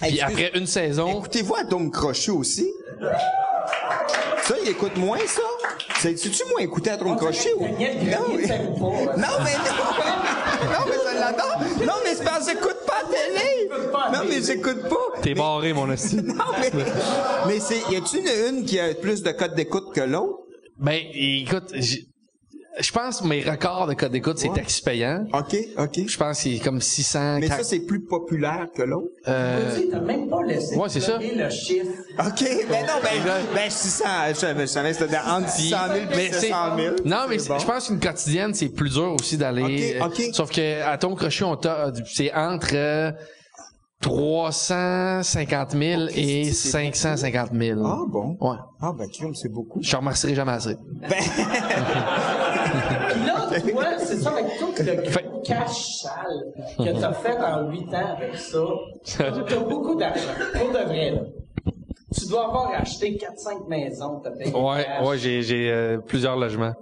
[0.00, 2.68] Puis Excuse- après une saison, Écoutez-vous à Dom Crochet aussi?
[4.42, 5.42] Ça, il écoute moins, ça?
[6.00, 7.62] C'est, tu moins écouté à Dom Crochet ou?
[7.62, 7.94] Mais-.
[9.16, 9.52] Non, mais
[10.62, 10.86] non!
[10.86, 11.58] Mais ça l'adore!
[11.86, 13.68] Non, mais c'est parce que j'écoute pas à télé!
[14.12, 15.20] Non, mais j'écoute pas!
[15.22, 16.16] t'es barré, mon hostie.
[16.22, 16.70] Non, mais,
[17.46, 20.40] mais c'est, y a-tu une, une qui a plus de codes d'écoute que l'autre?
[20.78, 22.06] Ben, écoute, j'ai-
[22.80, 25.24] je pense que mes records de code d'écoute, c'est taxi payant.
[25.32, 26.00] OK, OK.
[26.08, 27.38] Je pense que c'est comme 600.
[27.40, 29.08] Mais ça, c'est plus populaire que l'autre?
[29.28, 31.18] euh, Tu sais, t'as même pas laissé Ouais, c'est ça.
[31.18, 31.86] le chiffre.
[32.18, 34.34] OK, ben non, ben, ben 600, je
[34.66, 36.94] savais, c'était entre 600 000 et mais c'est 700 000.
[37.04, 37.58] non mais bon.
[37.58, 40.20] je pense qu'une quotidienne c'est plus dur aussi d'aller Ok, ok.
[40.20, 43.10] euh, sauf que à ton crochet on t'a c'est entre euh,
[44.04, 48.36] 350 000 et c'est 550 000 Ah bon?
[48.40, 49.80] ouais Ah ben, crime, c'est beaucoup.
[49.82, 51.10] je remercierai jamais assez Puis
[53.26, 56.44] là, toi, c'est ça, avec tout le Fait- cash sale
[56.78, 58.58] que t'as fait en 8 ans avec ça,
[59.48, 60.20] t'as beaucoup d'argent.
[60.54, 61.20] Pour de vrai, là.
[62.16, 65.06] Tu dois avoir acheté 4-5 maisons, t'as payé ouais cash.
[65.06, 66.72] ouais j'ai j'ai euh, plusieurs logements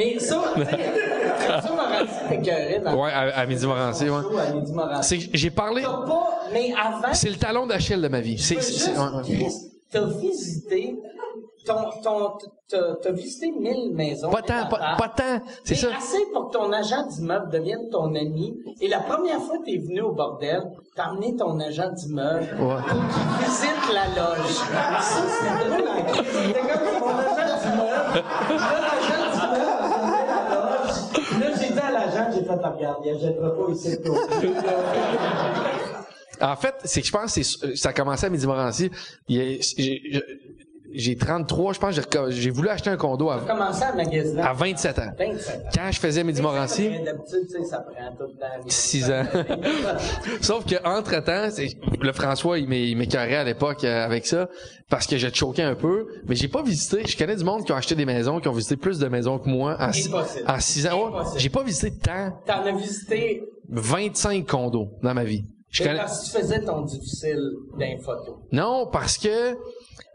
[0.00, 0.70] Mais ça, tu sais,
[1.46, 4.40] ça Morancy t'écœurait dans Ouais, à, à Midi Morancy, ouais.
[4.48, 5.20] à Midi Morancy.
[5.30, 8.38] C'est, j'ai parlé, T'as pas, mais avant, c'est le talon d'Achille de ma vie.
[8.38, 9.48] C'est, c'est- c'est- ouais, ouais.
[9.92, 10.96] T'as visité,
[11.66, 12.32] ton, ton,
[12.68, 14.30] t'as, t'as visité 1000 maisons.
[14.30, 15.88] Pas tant, pas, pas tant, c'est ça.
[15.98, 18.56] assez pour que ton agent d'immeuble devienne ton ami.
[18.80, 20.62] Et la première fois que t'es venu au bordel,
[20.96, 22.76] t'as amené ton agent d'immeuble Ouais.
[22.88, 24.54] pour qu'il visite la loge.
[25.00, 26.28] Ça, c'était drôle en crise.
[26.32, 28.24] C'était comme mon agent d'immeuble.
[28.48, 30.99] Là, l'agent d'immeuble visait la loge.
[31.12, 33.98] Là, j'ai dit à l'agent, j'ai fait, Ah, regarde, il achètera pas ici.
[36.42, 37.42] En fait, c'est que je pense que
[37.76, 38.90] ça a commencé à Midi Morancy.
[40.90, 43.36] A- J'ai, j'ai- j'ai 33, je pense, j'ai, reco- j'ai voulu acheter un condo à,
[43.48, 44.40] à magasiner.
[44.42, 45.02] à 27 ans.
[45.18, 45.68] 27 ans.
[45.74, 48.46] Quand je faisais Midi Morancy, D'habitude, tu sais, ça prend tout le temps.
[48.68, 49.24] 6 ans.
[50.40, 51.48] Sauf que entre temps,
[52.00, 54.48] le François il m'é- il m'écœurait à l'époque euh, avec ça
[54.88, 57.02] parce que j'ai choqué un peu, mais j'ai pas visité.
[57.06, 59.38] Je connais du monde qui ont acheté des maisons, qui ont visité plus de maisons
[59.38, 60.44] que moi en six, Impossible.
[60.48, 61.10] en six ans.
[61.10, 65.44] Ouais, j'ai pas visité tant, T'en as visité 25 condos dans ma vie.
[65.70, 67.40] Je connais- parce que tu faisais ton difficile
[67.78, 68.40] d'un photo.
[68.50, 69.54] Non, parce que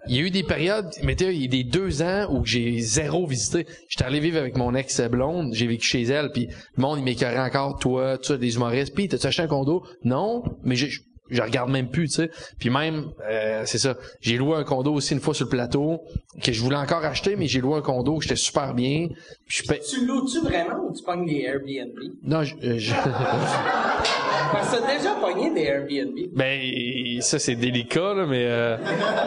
[0.08, 2.46] il y a eu des périodes, mais tu il y a des deux ans où
[2.46, 3.66] j'ai zéro visité.
[3.90, 7.04] J'étais allé vivre avec mon ex blonde, j'ai vécu chez elle, puis le monde il
[7.04, 8.94] m'écœurait encore, toi, tu sais, des humoristes.
[8.94, 9.84] Puis t'as-tu acheté un condo?
[10.04, 12.32] Non, mais je je regarde même plus, tu sais.
[12.60, 13.96] Puis même, euh, c'est ça.
[14.22, 16.02] J'ai loué un condo aussi une fois sur le plateau
[16.44, 19.08] que je voulais encore acheter, mais j'ai loué un condo, j'étais super bien.
[19.48, 21.98] Puis je paie- Tu loues-tu vraiment ou tu pognes des Airbnb?
[22.24, 22.94] Non, je, euh, je-
[24.52, 26.16] Parce que t'as déjà pogné des Airbnb.
[26.34, 28.78] Ben ça c'est délicat là, mais euh,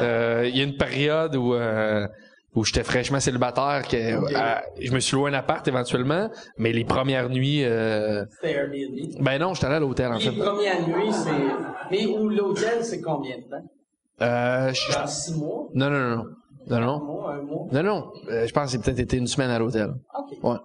[0.03, 2.07] euh, il y a une période où euh,
[2.55, 6.84] où j'étais fraîchement célibataire que euh, je me suis loué un appart éventuellement, mais les
[6.84, 9.22] premières nuits euh, C'était Airbnb.
[9.22, 10.32] ben non, j'étais allé à l'hôtel en Les fait.
[10.32, 11.30] premières nuits, c'est...
[11.90, 13.70] Mais où l'hôtel, c'est combien de temps?
[14.22, 15.68] Euh, je- six mois?
[15.74, 16.24] non non non
[16.68, 17.66] non non Un mois, un mois?
[17.72, 19.90] non non, euh, je pense que c'est peut-être été une semaine à l'hôtel.
[20.18, 20.38] OK.
[20.42, 20.57] Ouais.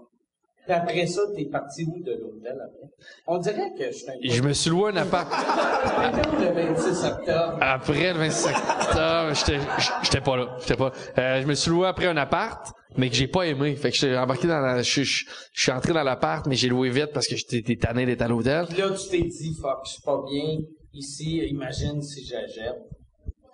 [0.65, 2.89] Puis après ça, t'es parti où de l'hôtel après?
[3.27, 7.03] On dirait que je suis un Je me suis loué un appart peu le 26
[7.05, 7.57] octobre.
[7.61, 9.59] après le 26 octobre, j'étais
[10.03, 10.91] j'étais pas là, j'étais pas.
[11.17, 13.75] Euh, je me suis loué après un appart mais que j'ai pas aimé.
[13.75, 16.69] Fait que j'étais embarqué dans la je, je, je suis entré dans l'appart mais j'ai
[16.69, 18.65] loué vite parce que j'étais j'étais tanné d'être à l'hôtel.
[18.69, 20.59] Puis là, tu t'es dit, fuck, je suis pas bien
[20.93, 22.77] ici, imagine si j'achète.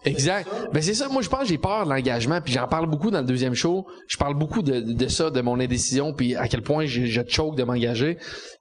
[0.06, 0.48] Exact.
[0.74, 1.10] Ben c'est ça.
[1.10, 3.86] Moi, je pense j'ai peur de l'engagement, puis j'en parle beaucoup dans le deuxième show.
[4.08, 7.22] Je parle beaucoup de, de ça, de mon indécision, puis à quel point je, je
[7.28, 8.18] choke de m'engager.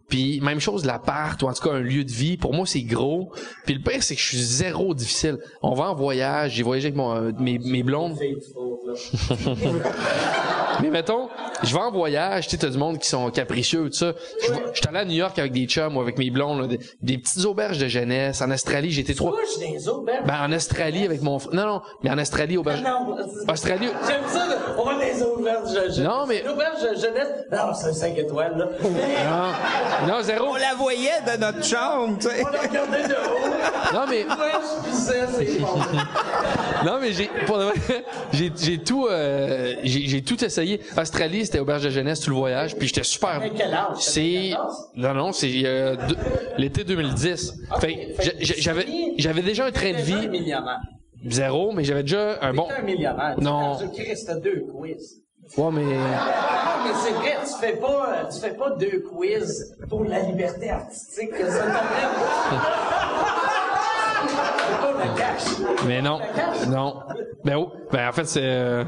[0.08, 2.82] Puis même chose, l'appart, ou en tout cas un lieu de vie, pour moi, c'est
[2.82, 3.30] gros.
[3.66, 5.38] Puis le pire, c'est que je suis zéro difficile.
[5.62, 8.16] On va en voyage, j'ai voyagé avec mon, euh, mes, mes blondes.
[10.80, 11.28] Mais mettons,
[11.64, 14.12] je vais en voyage, tu sais, t'as du monde qui sont capricieux, tout ça.
[14.40, 14.46] Je
[14.78, 17.18] suis allé à New York avec des chums ou avec mes blondes, là, des, des
[17.18, 18.40] petites auberges de jeunesse.
[18.42, 19.32] En Australie, été trois...
[19.32, 20.24] Auberges?
[20.24, 21.38] Ben, en Australie avec mon...
[21.52, 22.82] Non, non, mais en Australie, auberge...
[22.82, 23.16] non,
[23.48, 23.88] Australie...
[24.06, 24.56] J'aime ça, là.
[24.78, 25.98] on va les auberges de jeunesse.
[25.98, 28.68] Non, mais- L'auberge de jeunesse, non, c'est un 5 étoiles, là.
[28.80, 30.46] Non, non, zéro.
[30.50, 32.42] On la voyait de notre chambre, tu sais.
[32.44, 33.94] On l'a regardé de haut.
[33.94, 34.24] Non, mais...
[34.24, 34.52] Ouais,
[34.84, 35.78] je pissais, c'est bon.
[36.86, 37.74] Non, mais j'ai, pour de vrai,
[38.32, 40.80] j'ai, j'ai tout, euh, j'ai, j'ai tout essayé.
[40.96, 43.40] Australie, c'était auberge de jeunesse, tout le voyage, puis j'étais super.
[43.40, 43.96] Mais quel âge?
[43.98, 44.52] C'est,
[44.94, 46.16] non, non, c'est euh, deux-
[46.58, 47.54] l'été 2010.
[47.80, 48.86] Fait, que fait j'avais,
[49.18, 50.28] j'avais déjà un train de vie
[51.26, 52.68] zéro, mais j'avais déjà un bon.
[52.76, 53.34] Un millionnaire.
[53.40, 53.76] Non.
[53.76, 55.22] Deux quiz.
[55.56, 60.04] Ouais, mais Non, mais c'est vrai, tu fais pas, tu fais pas deux quiz pour
[60.04, 61.64] la liberté artistique, que ça
[64.28, 65.44] C'est pas le cash.
[65.86, 66.18] mais non,
[66.68, 66.96] non.
[67.44, 68.84] Ben oh, ben en fait c'est euh,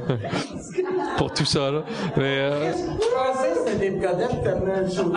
[1.16, 1.82] pour tout ça là.
[2.16, 2.78] Mais euh, Je
[3.14, 5.12] pensais que c'était des godettes tellement le show.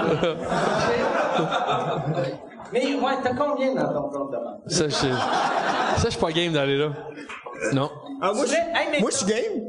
[2.71, 4.59] Mais ouais, t'as combien dans ton compte de banque?
[4.67, 6.89] ça, je, ça, je suis pas game d'aller là.
[7.71, 7.91] Non.
[8.21, 9.63] Ah, moi, je suis game.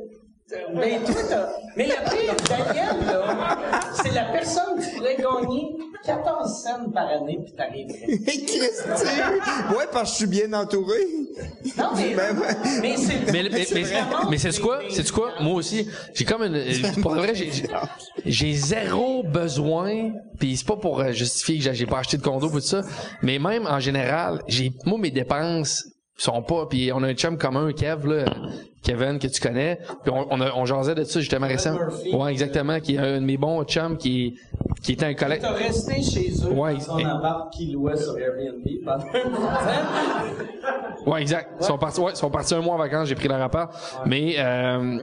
[0.74, 1.49] Mais toi, t'as...
[1.76, 3.59] Mais le pire, Daniel, là,
[4.03, 8.18] c'est la personne qui pourrait gagner 14 cents par année puis t'arriverais.
[8.26, 9.09] Christy!
[9.76, 10.99] Ouais, parce que je suis bien entouré.
[11.78, 12.47] Non, mais, Ben, ouais.
[12.82, 13.32] mais c'est...
[13.32, 13.84] Mais, mais, mais,
[14.30, 14.80] mais c'est quoi?
[14.90, 15.32] C'est quoi?
[15.40, 17.51] Moi aussi, j'ai comme une, pour de vrai, j'ai,
[18.26, 22.49] j'ai- zéro besoin, puis c'est pas pour euh, justifier que j'ai- pas acheté de condo
[22.51, 22.82] pour tout ça,
[23.22, 25.86] mais même en général, j'ai, moi mes dépenses
[26.17, 28.25] sont pas, puis on a un chum commun, Kev, là,
[28.83, 31.81] Kevin, que tu connais, puis on, on, a, on jasait de ça justement récemment.
[32.12, 34.39] Ouais, exactement, qui est un de mes bons chums, qui,
[34.83, 35.41] qui était un collègue.
[35.43, 39.05] T'as resté chez eux Ouais, dans son et- appart louaient sur Airbnb pendant.
[41.07, 41.51] Ouais, exact.
[41.61, 43.73] Ils sont partis, ouais, ils sont partis un mois en vacances, j'ai pris leur appart.
[44.07, 44.99] Mais, euh,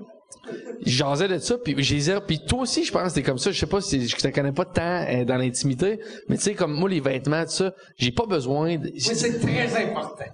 [0.85, 3.51] jasais de ça, puis j'ai puis toi aussi, je pense, t'es comme ça.
[3.51, 6.53] Je sais pas si je te connais pas tant euh, dans l'intimité, mais tu sais,
[6.55, 8.77] comme moi, les vêtements, tout ça, j'ai pas besoin.
[8.77, 10.25] De, Mais c'est très important.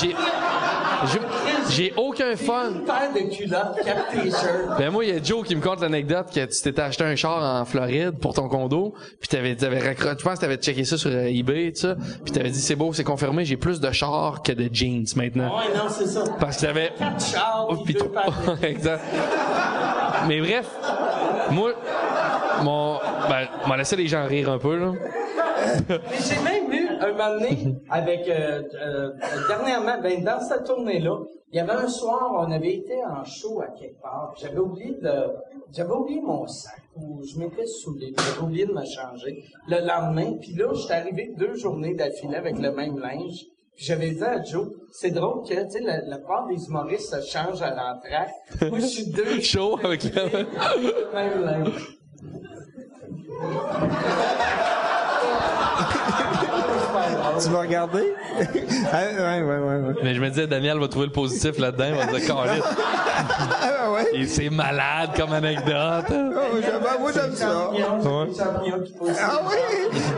[0.00, 0.14] j'ai,
[1.70, 2.70] j'ai- aucun fun.
[2.74, 4.78] Une paire de culottes, quatre t-shirts.
[4.78, 7.16] Ben moi, il y a Joe qui me conte l'anecdote que tu t'étais acheté un
[7.16, 10.84] char en Floride pour ton condo, puis t'avais, t'avais raccro- je pense que t'avais checké
[10.84, 13.80] ça sur euh, eBay, tout ça, puis t'avais dit c'est beau, c'est confirmé, j'ai plus
[13.80, 15.56] de chars que de jeans maintenant.
[15.58, 16.24] Ouais, non, c'est ça.
[16.38, 19.02] Parce que t'avais Quatre chars, Oh, puis deux paires exact.
[20.28, 20.68] Mais bref,
[21.50, 21.72] moi,
[22.62, 22.98] mon,
[23.28, 24.92] ben, m'en laisser les gens rire un peu là.
[25.88, 25.98] Mais
[26.28, 29.10] j'ai même eu un moment donné avec euh, euh,
[29.48, 31.18] dernièrement, ben dans cette tournée-là,
[31.52, 34.34] il y avait un soir, on avait été en show à quelque part.
[34.40, 35.10] J'avais oublié de,
[35.72, 39.44] j'avais oublié mon sac ou je m'étais saoulé, j'avais oublié de me changer.
[39.68, 43.46] Le lendemain, puis là, j'étais arrivé deux journées d'affilée avec le même linge.
[43.80, 47.14] Puis j'avais dit à Joe, c'est drôle que, tu sais, la, la part des humoristes
[47.18, 48.28] se change à l'entraque.
[48.68, 50.44] Moi, je suis deux Chaud avec le
[51.14, 51.96] même linge.
[57.42, 58.00] Tu vas regarder?
[58.38, 59.94] ouais, ouais, ouais, ouais.
[60.02, 62.64] Mais je me disais, Daniel va trouver le positif là-dedans, il va dire.
[63.62, 64.04] Ah, ouais?
[64.12, 66.04] Et c'est malade comme anecdote.
[66.10, 67.70] Oh, j'aime- ah, moi, j'aime ça.
[67.72, 68.94] Champignons, des champignons qui.
[69.18, 69.56] Ah oui?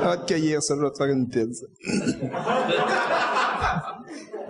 [0.03, 1.67] On va te cueillir ça, je vais te faire une pizza.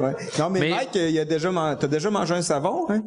[0.03, 0.15] Ouais.
[0.39, 3.03] Non, mais, Mais- Mike, il a déjà man- t'as déjà mangé un savon, hein?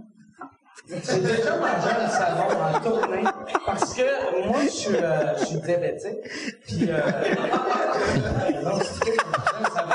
[0.87, 3.23] J'ai déjà mangé un savon en tournée
[3.65, 6.19] parce que moi, je suis, euh, je suis diabétique.
[6.67, 6.99] Puis, euh,
[8.63, 9.93] non, c'est sûr, j'ai mangé un savon.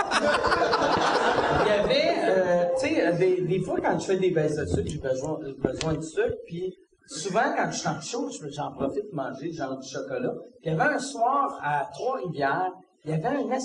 [1.62, 4.66] Il y avait, euh, tu sais, des, des fois, quand je fais des baisses de
[4.66, 6.36] sucre, j'ai besoin, besoin de sucre.
[6.46, 6.76] Puis,
[7.06, 10.32] souvent, quand je suis en chaud, je- j'en profite de manger genre du chocolat.
[10.60, 12.72] Puis, il y avait un soir à Trois-Rivières,
[13.04, 13.58] il y avait un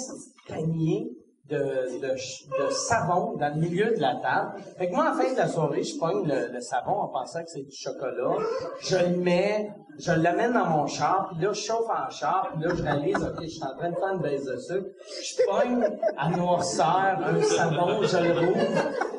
[0.47, 1.09] panier
[1.49, 1.57] de,
[2.01, 4.53] de, de savon dans le milieu de la table.
[4.77, 7.43] Fait que moi, en fin de la soirée, je pogne le, le savon en pensant
[7.43, 8.37] que c'est du chocolat.
[8.81, 12.63] Je le mets, je l'amène dans mon char, puis là, je chauffe en char, puis
[12.63, 14.89] là, je réalise, OK, je suis en train de faire une baisse de sucre.
[15.21, 15.87] Je pogne
[16.17, 18.65] à noirceur un savon, je le rouvre,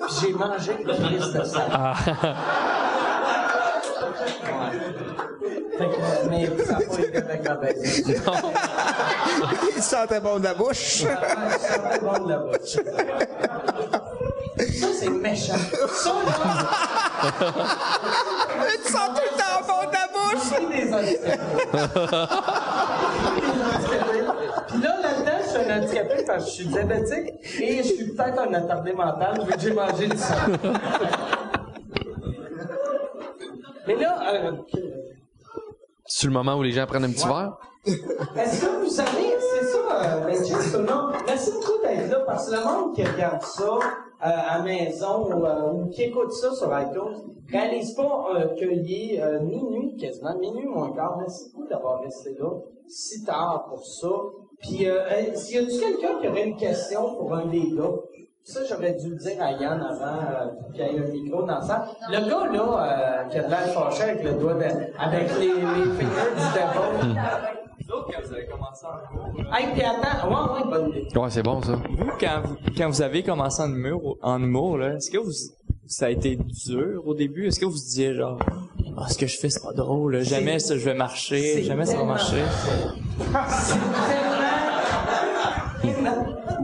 [0.01, 1.93] puis j'ai mangé le crise de savon.
[4.43, 4.81] Ouais.
[5.79, 8.33] Fait que, mais ça n'a pas été avec ma baisse de sucre.
[9.76, 11.03] Il sentait bon de la bouche.
[11.03, 11.09] Ça
[11.59, 12.76] sentait bon de la bouche.
[14.59, 15.55] Ça, c'est méchant.
[15.91, 16.22] Ça, là,
[18.84, 20.49] tu sens tout le temps bon de la bouche.
[24.68, 27.28] Puis là, là-dedans, je suis un handicapé parce que je suis diabétique
[27.61, 30.34] et je suis peut-être un attardé mental vu que j'ai mangé du sang.
[33.87, 34.53] Mais là, euh,
[36.07, 37.57] C'est le moment où les gens prennent un petit verre?
[37.87, 41.12] Est-ce que vous savez, c'est ça, ben, cheers tout le monde.
[41.24, 43.78] Merci beaucoup d'être là parce que le monde qui regarde ça euh,
[44.20, 49.22] à maison ou, euh, ou qui écoute ça sur iTunes réalise pas euh, qu'il est
[49.22, 51.16] euh, minuit quasiment, minuit moins quart.
[51.18, 52.51] Merci beaucoup d'avoir resté là
[52.89, 54.09] si tard pour ça.
[54.61, 54.87] Puis,
[55.34, 57.93] s'il y a-tu quelqu'un qui aurait une question pour un des gars?
[58.43, 61.87] Ça, j'aurais dû le dire à Yann avant qu'il y ait un micro dans ça.
[62.09, 64.64] Le gars, là, qui a de l'air fâché avec le doigt de,
[64.99, 66.07] avec les, les du
[67.79, 69.47] devil.
[69.53, 71.07] Hey, puis attends, ouais, ouais, bonne idée.
[71.18, 71.74] Ouais, c'est bon ça.
[71.74, 75.33] Vous, quand vous, quand vous avez commencé en humour, en humour là, est-ce que vous,
[75.87, 77.47] ça a été dur au début?
[77.47, 78.39] Est-ce que vous vous disiez genre,
[78.97, 80.22] ah, ce que je fais, c'est pas drôle, là.
[80.22, 82.43] jamais ça, je vais marcher, c'est jamais ça va tellement- marcher?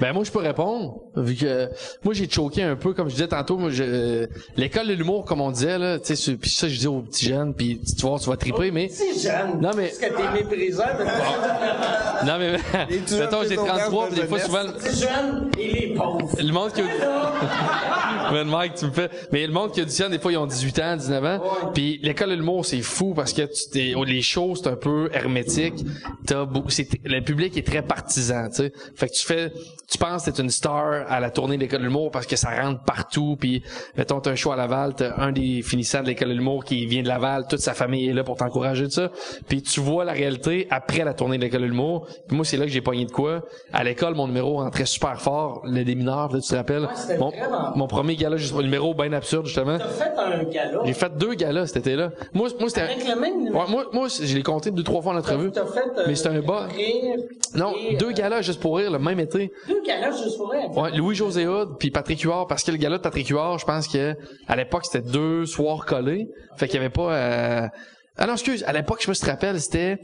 [0.00, 1.68] Ben moi je peux répondre vu que
[2.04, 4.26] moi j'ai choqué un peu comme je disais tantôt moi je
[4.56, 7.26] l'école de l'humour comme on disait là tu sais puis ça je dis aux petits
[7.26, 9.60] jeunes puis tu voir tu vas triper mais C'est jeune.
[9.60, 12.52] Non, mais- Parce que t'es méprisant, mais non mais
[13.18, 16.30] mettons j'ai des auberges 33 de puis des fois souvent c'est jeune et les pauvres.
[16.38, 16.82] le monde qui
[18.32, 19.08] Mais Mike, tu me fais.
[19.32, 21.40] Mais le monde qui auditionne, des fois, ils ont 18 ans, 19 ans.
[21.74, 24.76] Puis l'école de l'humour, c'est fou parce que tu t'es, oh, les shows, c'est un
[24.76, 25.84] peu hermétique.
[26.26, 28.72] T'as c'est, le public est très partisan, tu sais.
[28.94, 29.45] Fait que tu fais,
[29.88, 32.36] tu penses que t'es une star à la tournée de l'école de l'humour parce que
[32.36, 33.36] ça rentre partout.
[33.38, 33.62] Puis,
[33.96, 36.86] mettons, t'as un show à Laval, t'as un des finissants de l'école de l'humour qui
[36.86, 39.10] vient de Laval, toute sa famille est là pour t'encourager de ça.
[39.48, 42.06] Puis tu vois la réalité après la tournée de l'école de l'humour.
[42.26, 43.42] Puis moi, c'est là que j'ai pogné de quoi.
[43.72, 45.62] À l'école, mon numéro rentrait super fort.
[45.64, 46.88] Le des mineurs, là, tu te rappelles?
[46.96, 49.78] c'était mon, vraiment mon premier gala, juste le numéro bien absurde, justement.
[49.78, 50.80] T'as fait un gala?
[50.84, 52.10] J'ai fait deux galas cet été-là.
[52.34, 52.80] Moi, moi c'était.
[52.82, 53.58] Avec le même numéro?
[53.64, 55.50] Ouais, moi, moi, je l'ai compté deux, trois fois en entrevue.
[55.52, 55.80] T'as fait.
[55.98, 56.66] euh, Mais c'était un bas.
[56.74, 57.16] rire,
[57.54, 59.35] Non, deux euh, galas juste pour rire le même été.
[59.68, 60.70] Deux galas juste pour rire.
[60.76, 63.88] Ouais, Louis-José Hood puis Patrick Huard, parce que le gala de Patrick Huard, je pense
[63.88, 64.14] que
[64.48, 66.28] à l'époque, c'était deux soirs collés.
[66.56, 67.12] Fait qu'il y avait pas...
[67.12, 67.68] euh,
[68.18, 69.98] Ah non, excuse, à l'époque, je me rappelle, c'était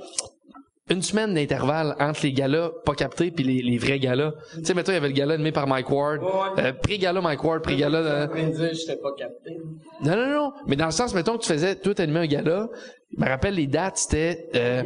[0.93, 4.33] une semaine d'intervalle entre les galas pas captés puis les, les vrais galas.
[4.55, 6.23] Tu sais, mettons, il y avait le gala animé par Mike Ward.
[6.23, 6.63] Ouais.
[6.65, 7.99] Euh, pré-gala Mike Ward, pré-gala...
[7.99, 9.59] euh, pas capté.
[10.03, 10.53] non, non, non.
[10.67, 12.69] Mais dans le sens, mettons que tu faisais tout animer un gala.
[13.15, 14.49] Je me rappelle les dates, c'était...
[14.55, 14.83] Euh,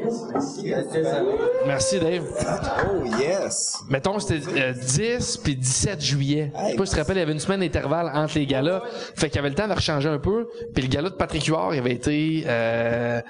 [1.66, 2.24] merci, Dave.
[2.90, 3.78] Oh, yes!
[3.88, 6.52] Mettons, c'était euh, 10 puis 17 juillet.
[6.52, 8.46] Je sais pas si tu te rappelles, il y avait une semaine d'intervalle entre les
[8.46, 8.82] galas.
[9.14, 10.48] Fait qu'il y avait le temps de rechanger un peu.
[10.74, 12.42] Puis le gala de Patrick Huard, il avait été...
[12.46, 13.20] Euh,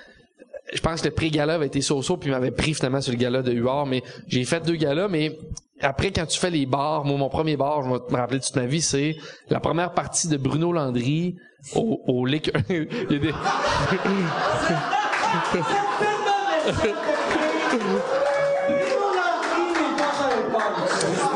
[0.72, 3.18] je pense que le pré-gala avait été so-so, puis il m'avait pris finalement sur le
[3.18, 3.86] gala de Huard.
[3.86, 5.38] Mais j'ai fait deux galas, mais
[5.80, 8.56] après, quand tu fais les bars, moi, mon premier bar, je vais me rappeler toute
[8.56, 9.16] ma vie, c'est
[9.50, 11.36] la première partie de Bruno Landry
[11.74, 12.54] au, au liquor...
[12.68, 13.32] il y a des...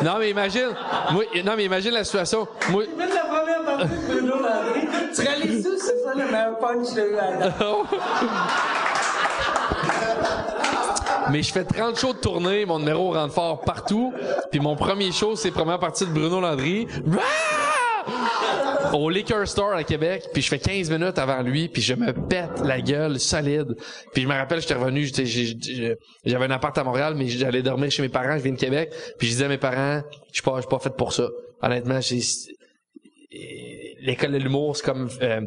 [0.03, 0.69] Non, mais imagine,
[1.13, 2.49] moi, non, mais imagine la situation.
[2.71, 4.89] Moi, Même la première partie de Bruno Landry.
[5.15, 7.51] Tu réalises tout, c'est ça le meilleur punch à la
[11.31, 14.13] mais je fais 30 shows de tournée, mon numéro rentre fort partout.
[14.51, 16.87] Puis mon premier show, c'est première partie de Bruno Landry.
[17.13, 18.93] Ah!
[18.93, 22.13] Au Liquor Store à Québec, puis je fais 15 minutes avant lui, puis je me
[22.13, 23.77] pète la gueule solide.
[24.13, 25.07] Puis je me rappelle, j'étais revenu,
[26.25, 28.91] j'avais un appart à Montréal, mais j'allais dormir chez mes parents, je viens de Québec,
[29.17, 31.29] puis je disais à mes parents, je suis pas, pas fait pour ça.
[31.63, 32.21] Honnêtement, j'ai
[34.01, 35.41] l'école de l'humour, c'est comme euh,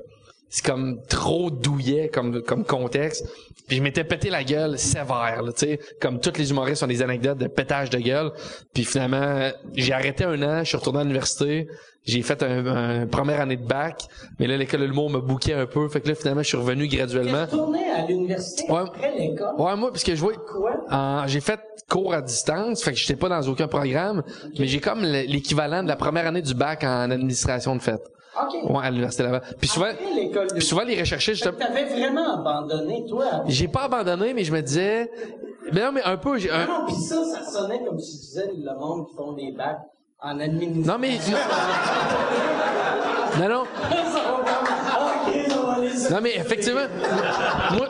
[0.55, 3.25] c'est comme trop douillet comme comme contexte.
[3.67, 6.87] Puis je m'étais pété la gueule sévère, là, tu sais, comme tous les humoristes ont
[6.87, 8.31] des anecdotes de pétage de gueule.
[8.73, 11.67] Puis finalement, j'ai arrêté un an, je suis retourné à l'université,
[12.05, 14.03] j'ai fait un, un première année de bac,
[14.37, 16.57] mais là l'école de l'humour me bouquait un peu, fait que là finalement je suis
[16.57, 17.43] revenu graduellement.
[17.45, 18.81] Retourner à l'université Ouais.
[18.81, 19.55] après l'école?
[19.57, 20.33] Ouais, moi parce que je vois
[21.27, 24.21] j'ai fait cours à distance, fait que j'étais pas dans aucun programme,
[24.59, 28.03] mais j'ai comme le- l'équivalent de la première année du bac en administration de fête.
[28.41, 28.69] OK.
[28.71, 29.41] Ouais, à l'université là-bas.
[29.59, 33.43] Puis souvent, Après l'école de puis souvent les recherchistes, que T'avais vraiment abandonné, toi.
[33.47, 35.11] j'ai pas abandonné, mais je me disais,
[35.71, 38.25] mais non, mais un peu, j'ai un, Non, pis ça, ça sonnait comme si tu
[38.25, 39.79] disais le monde qui font des bacs
[40.23, 40.93] en administration.
[40.93, 41.17] non mais,
[43.39, 43.63] non non,
[46.11, 46.85] non mais effectivement,
[47.75, 47.87] moi,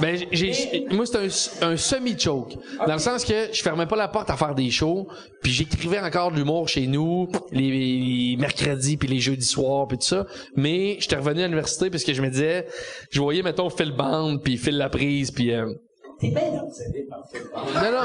[0.00, 1.28] ben j'ai, moi c'était
[1.62, 4.54] un, un semi choke, dans le sens que je fermais pas la porte à faire
[4.54, 5.08] des shows,
[5.42, 9.96] puis j'écrivais encore de l'humour chez nous les, les mercredis puis les jeudis soirs puis
[9.98, 10.26] tout ça,
[10.56, 12.66] mais j'étais revenu à l'université parce que je me disais,
[13.10, 15.72] je voyais mettons Phil Band puis Phil Laprise puis euh,
[16.18, 17.36] T'es bien obsédé par ça.
[17.74, 18.04] Non, non.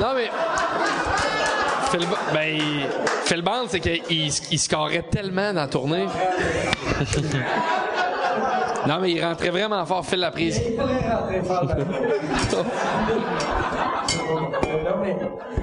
[0.00, 0.30] Non, mais.
[1.92, 2.00] Phil,
[2.32, 2.86] ben, il-
[3.24, 4.02] Phil Band, c'est qu'il
[4.50, 6.06] il scorait tellement dans la tournée.
[8.88, 10.60] non, mais il rentrait vraiment fort, Phil la prise.
[10.66, 11.66] Il fort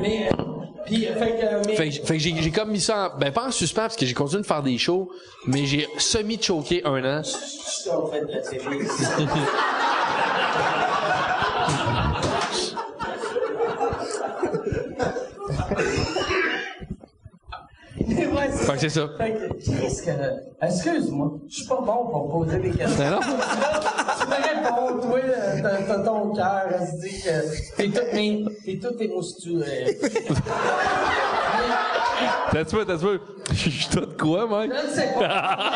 [0.02, 0.30] mais...
[0.32, 0.44] Euh,
[0.86, 1.68] Puis, euh, fait que...
[1.68, 1.76] Mais...
[1.76, 3.96] Fait que, fait que j'ai j'ai comme mis ça en, ben pas en suspens parce
[3.96, 5.10] que j'ai continué de faire des shows,
[5.46, 7.22] mais j'ai semi-choqué un an.
[7.24, 8.22] Fait
[18.08, 19.10] Mais ouais, Fait que c'est ça.
[19.18, 20.12] Fait que, qu'est-ce que...
[20.62, 22.98] Excuse-moi, je suis pas bon pour poser des questions.
[22.98, 23.20] Ben non.
[23.20, 25.20] tu me réponds, toi,
[25.62, 30.00] t'as t'as ton cœur, elle se dit que t'es tout, mais t'es tout émoustillé.
[32.52, 33.06] T'as tu t'as tu
[33.52, 34.72] Je suis tout de quoi, mec?
[34.74, 35.72] Je ne sais pas.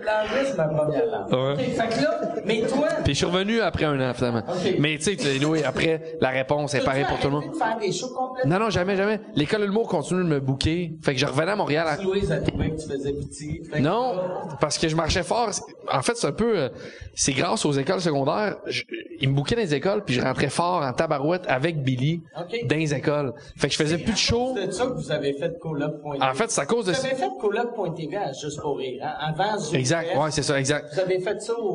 [0.00, 1.32] L'anglais, c'est ma première langue.
[1.32, 1.52] Ouais.
[1.52, 4.42] Ok, fait que là, mais toi, Puis je suis revenu après un an, finalement.
[4.78, 7.50] Mais tu sais, anyway, après, la réponse est pareille pour tout le monde.
[7.52, 8.50] de faire des shows complètement?
[8.58, 9.20] Non, non, jamais, jamais.
[9.34, 10.92] L'école de l'humour continue de me booker.
[11.02, 11.86] Fait que je revenais à Montréal.
[11.88, 13.62] à- Louise a trouvé que tu faisais pitié.
[13.80, 14.14] Non,
[14.60, 15.50] parce que je marchais fort.
[15.92, 16.68] En fait, c'est un peu, euh,
[17.14, 18.56] c'est grâce aux écoles secondaires.
[18.66, 18.84] Je-
[19.20, 22.22] ils me bouquaient dans les écoles, puis je rentrais fort en tabarouette avec Billy
[22.64, 23.32] dans les écoles.
[23.56, 24.54] Fait que je faisais plus de shows.
[24.56, 26.24] C'est ça que vous avez fait coloc.tv.
[26.24, 29.02] En fait, c'est à cause de Vous avez fait coloc.tv à Juste pour rire.
[29.04, 29.74] hein, Avant Zoufest.
[29.78, 30.16] exact.
[30.16, 30.94] Ouais, c'est ça, exact.
[30.94, 31.68] Vous avez fait ça au...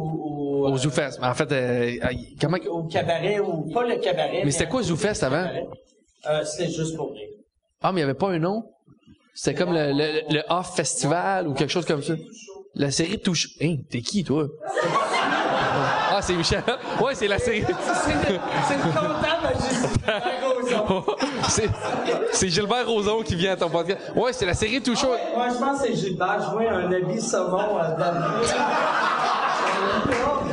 [0.65, 1.19] Au, Au ZooFest.
[1.21, 2.07] En fait, euh, euh,
[2.39, 4.41] comment au cabaret, ou pas le cabaret.
[4.45, 5.45] Mais c'était quoi ZooFest avant?
[6.29, 7.27] Euh, c'était Juste pour rire.
[7.81, 8.63] Ah, mais il y avait pas un nom?
[9.33, 12.13] C'était comme le, le, le Off Festival ou quelque chose comme ça?
[12.75, 13.49] La série touche.
[13.61, 14.47] Hein, t'es qui toi?
[16.23, 16.63] c'est Michel.
[17.01, 17.63] Ouais, c'est la série.
[17.67, 18.37] C'est le,
[18.83, 19.53] comptable à
[21.49, 21.69] c'est
[22.31, 23.99] c'est Gilbert Rozon qui vient à ton podcast.
[24.15, 25.03] Ouais, c'est la série Touche.
[25.03, 27.95] Moi, je pense que c'est Gilbert jouer un habit saumon à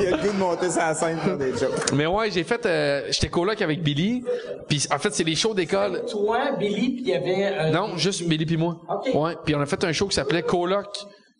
[0.00, 1.92] Il a le goût de monter sur la scène pour des jokes.
[1.94, 2.64] Mais ouais, j'ai fait.
[2.66, 4.24] euh, J'étais coloc avec Billy.
[4.68, 6.04] Puis en fait, c'est les shows d'école.
[6.10, 7.58] Toi, Billy, puis il y avait...
[7.58, 8.76] euh, Non, juste Billy puis moi.
[8.88, 9.10] Ok.
[9.14, 9.36] Ouais.
[9.44, 10.86] Puis on a fait un show qui s'appelait Coloc.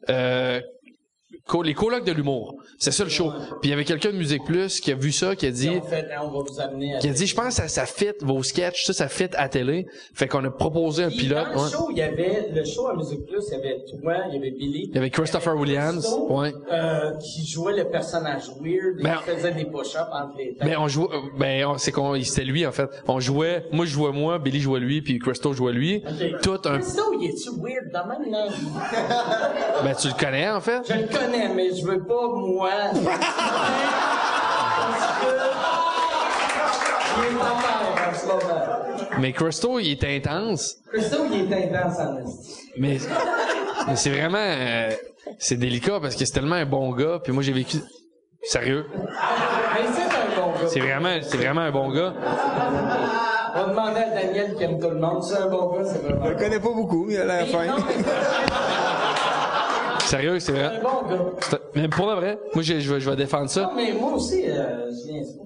[0.09, 0.61] Euh,
[1.51, 2.55] co- les colocs de l'humour.
[2.79, 3.31] C'est ça le show.
[3.61, 5.69] Puis il y avait quelqu'un de Musique Plus qui a vu ça, qui a dit,
[5.69, 6.99] En fait, hein, on va vous amener à...
[6.99, 9.49] qui a dit, je pense que ça, ça fit vos sketchs, ça, ça fit à
[9.49, 9.87] télé.
[10.15, 11.45] Fait qu'on a proposé un Puis pilote.
[11.53, 11.71] Dans le ouais.
[11.71, 14.39] show, il y avait le show à Musique Plus, il y avait toi, il y
[14.39, 14.87] avait Billy.
[14.91, 16.53] Il y avait Christopher Williams, Christo, ouais.
[16.73, 20.65] euh, qui jouait le personnage weird, Ben, qui faisait des push-ups entre les têtes.
[20.65, 22.89] Mais on jouait, euh, ben on- c'est qu'on, c'était lui en fait.
[23.09, 26.03] On jouait, moi je jouais moi, Billy jouait lui, puis Christo jouait lui.
[26.43, 28.47] Tout un, Christo, il est-tu weird même, là?
[29.85, 30.81] ben tu le connais en fait.
[30.89, 32.71] Je le connais, mais je veux pas, moi.
[32.93, 33.01] Parce
[35.21, 35.27] que.
[37.19, 39.19] Il est pas mal en ce moment.
[39.19, 40.77] Mais Christo il était intense.
[40.93, 42.15] Christo, il est intense en.
[42.79, 42.99] Mais,
[43.89, 44.91] mais c'est vraiment, euh,
[45.39, 47.19] c'est délicat parce que c'est tellement un bon gars.
[47.23, 47.79] Puis moi j'ai vécu,
[48.43, 49.01] sérieux, Mais
[49.93, 50.69] c'est un bon gars.
[50.69, 52.15] c'est vraiment, c'est vraiment un bon gars.
[53.53, 55.23] On va demander à Daniel qui aime tout le monde.
[55.25, 56.25] C'est un bon gars, c'est vraiment.
[56.25, 57.67] Je le connais pas beaucoup, mais il a l'air fin.
[60.11, 60.81] Sérieux, c'est c'est un vrai.
[60.83, 61.59] bon gars.
[61.75, 63.73] Mais pour le vrai, moi je, je, vais- je vais défendre Non, ça.
[63.77, 65.39] mais moi aussi, euh, je viens ça.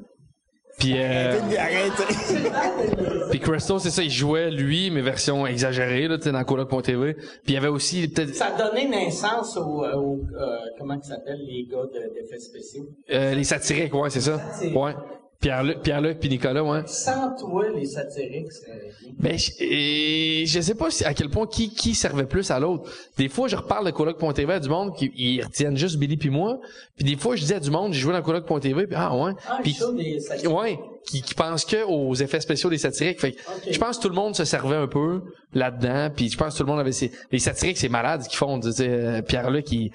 [0.79, 1.93] Puis euh, Arrête.
[3.31, 7.15] puis Christo c'est ça, il jouait lui, mais version exagérée là, tu sais dans Coloc.tv.
[7.15, 11.15] Puis il y avait aussi peut-être Ça a donné naissance aux, aux euh, comment ça
[11.17, 12.87] s'appelle, les gars de- d'effets spéciaux?
[13.12, 14.39] euh, les satiriques, ouais c'est ça.
[14.39, 14.77] Satiriques.
[14.77, 14.95] Ouais.
[15.41, 16.82] Pierre-Luc, Pierre-Luc puis Nicolas, ouais.
[16.87, 18.91] Sans toi, les satiriques, c'est...
[19.18, 22.59] Ben, je, et je sais pas si, à quel point qui, qui servait plus à
[22.59, 22.91] l'autre.
[23.18, 26.30] Des fois, je reparle de coloc.tv à du monde qui ils retiennent juste Billy puis
[26.30, 26.59] moi.
[26.97, 29.32] Puis des fois, je dis à du monde, j'ai joué dans coloc.tv, puis ah ouais.
[29.47, 30.57] Ah, puis, des satiriques.
[30.57, 33.20] ouais, qui, qui pense que aux effets spéciaux des satiriques.
[33.20, 33.37] Fait
[33.70, 35.22] je pense que tout le monde se servait un peu
[35.53, 36.11] là-dedans.
[36.14, 38.39] Puis je pense que tout le monde avait ses, les satiriques, c'est malade ce qu'ils
[38.39, 38.61] font.
[38.64, 39.91] Euh, Pierre-Luc, il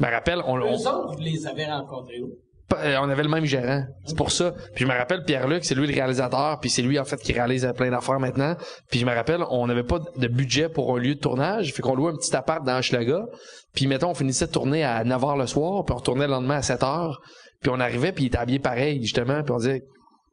[0.00, 2.30] me rappelle, on, on, Eux autres, vous les avez rencontrés où?
[2.72, 3.84] Euh, on avait le même gérant.
[4.04, 4.52] C'est pour ça.
[4.74, 7.32] Puis je me rappelle Pierre-Luc, c'est lui le réalisateur, puis c'est lui en fait qui
[7.32, 8.56] réalise plein d'affaires maintenant.
[8.90, 11.82] Puis je me rappelle, on n'avait pas de budget pour un lieu de tournage, fait
[11.82, 13.26] qu'on louait un petit appart dans Hochelaga.
[13.74, 16.56] Puis mettons, on finissait de tourner à 9h le soir, puis on retournait le lendemain
[16.56, 17.14] à 7h.
[17.60, 19.82] Puis on arrivait, puis il était habillé pareil justement, puis on disait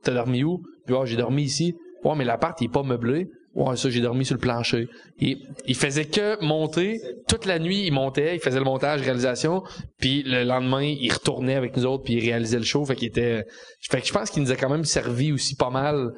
[0.04, 3.28] "T'as dormi où Puis oh, j'ai dormi ici." Ouais, mais l'appart il est pas meublé.
[3.54, 4.88] Ouais, ça j'ai dormi sur le plancher.
[5.20, 9.64] Et il faisait que monter toute la nuit, il montait, il faisait le montage, réalisation,
[10.00, 13.10] puis le lendemain, il retournait avec nous autres puis il réalisait le show, fait qu'il
[13.10, 13.46] était
[13.90, 16.12] fait que je pense qu'il nous a quand même servi aussi pas mal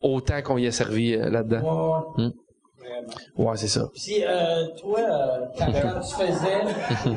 [0.00, 2.14] autant qu'on y a servi euh, là-dedans.
[2.18, 2.24] Ouais.
[2.24, 2.30] Hmm.
[2.88, 3.50] Vraiment.
[3.50, 3.88] Ouais, c'est ça.
[3.94, 6.64] Puis, euh, toi, euh, quand, quand tu faisais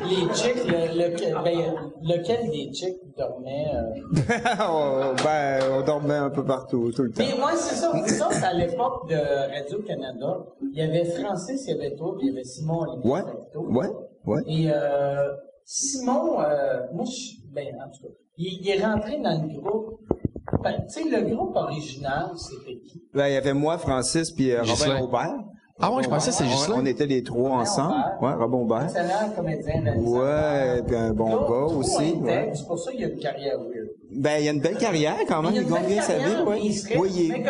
[0.08, 3.66] les chicks, le, le- ben, lequel des chicks dormait?
[3.74, 5.12] euh?
[5.24, 7.22] Ben, on dormait un peu partout, tout le temps.
[7.26, 7.90] Mais moi, c'est ça.
[7.90, 10.38] Autres, à l'époque de Radio-Canada,
[10.72, 12.84] il y avait Francis, il y avait toi, puis il y avait Simon.
[12.84, 13.12] l'émission
[13.62, 13.88] Ouais, ouais,
[14.26, 14.42] ouais.
[14.46, 15.32] Et euh,
[15.64, 20.00] Simon, euh, moi, je, ben, en tout cas, il, il est rentré dans le groupe.
[20.64, 23.02] Ben, tu sais, le groupe original, c'était qui?
[23.14, 24.62] Ben, il y avait moi, Francis, puis euh,
[25.00, 25.36] Aubert.
[25.82, 26.74] Ah ouais, je pensais que c'est On- juste là.
[26.78, 27.94] On était les trois ensemble.
[28.20, 28.84] Ouais, Robin Aubert.
[28.84, 32.14] Excellent comédien, Ouais, puis un bon gars aussi.
[32.54, 33.88] C'est pour ça qu'il a une carrière weird.
[34.12, 35.52] Ben, il y a une belle carrière quand même.
[35.54, 36.60] Il gagne bien sa vie, ouais.
[36.64, 37.42] il serait Ouais, il est- ouais,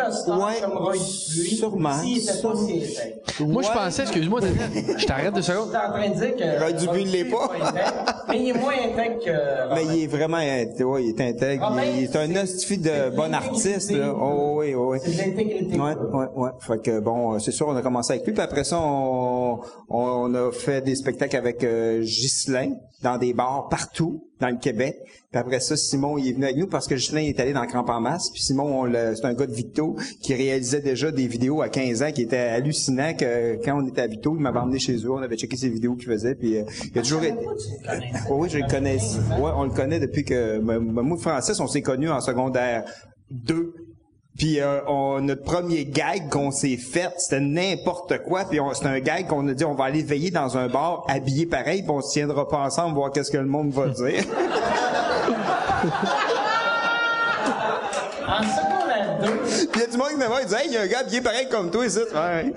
[0.61, 1.93] comme Roy Dupuis sûrement.
[2.03, 3.47] si intègre.
[3.47, 5.69] Moi, je pensais, excuse-moi, Daniel, je t'arrête deux Je secondes.
[5.69, 6.59] suis en train de dire que.
[6.63, 7.49] Roy Dupuis l'est pas.
[8.29, 9.73] mais il est moins intègre que.
[9.73, 11.73] Mais il est vraiment, ouais, il est intègre.
[11.97, 14.13] Il est un hostifie de bon artiste, là.
[14.15, 15.17] Oh, oui, oui, C'est de oui.
[15.29, 15.79] l'intégrité.
[15.79, 16.49] Ouais, ouais, ouais.
[16.59, 18.33] Fait que bon, euh, c'est sûr, on a commencé avec lui.
[18.33, 19.59] Puis après ça, on,
[19.89, 24.97] on a fait des spectacles avec euh, Ghislain dans des bars partout dans le Québec.
[25.05, 27.65] Puis après ça, Simon, il est venu avec nous parce que Ghislain est allé dans
[27.65, 28.29] Cramp en masse.
[28.31, 32.11] Puis Simon, c'est un gars de Victo qui réalisait déjà des vidéos à 15 ans
[32.11, 35.21] qui étaient hallucinants que quand on était à Victo, il m'avait emmené chez eux, on
[35.21, 36.35] avait checké ses vidéos qu'il faisait.
[36.35, 36.63] Puis euh,
[36.93, 37.33] il a toujours été...
[37.33, 38.31] Le?
[38.31, 38.97] Oui, oui, je le connais.
[38.97, 42.83] Ouais, on le connaît depuis que ben, ben, moi, Francis, on s'est connus en secondaire
[43.29, 43.73] 2.
[44.37, 48.45] Puis euh, on, notre premier gag qu'on s'est fait, c'était n'importe quoi.
[48.45, 51.03] Puis on- c'était un gag qu'on a dit, on va aller veiller dans un bar
[51.09, 54.23] habillé pareil, puis on se tiendra pas ensemble, voir qu'est-ce que le monde va dire.
[58.27, 59.27] En secondaire 2,
[59.67, 60.81] puis il y a du monde qui me voit, il dit, hey, il y a
[60.81, 61.99] un gars habillé pareil comme toi ici.
[61.99, 62.53] Ouais.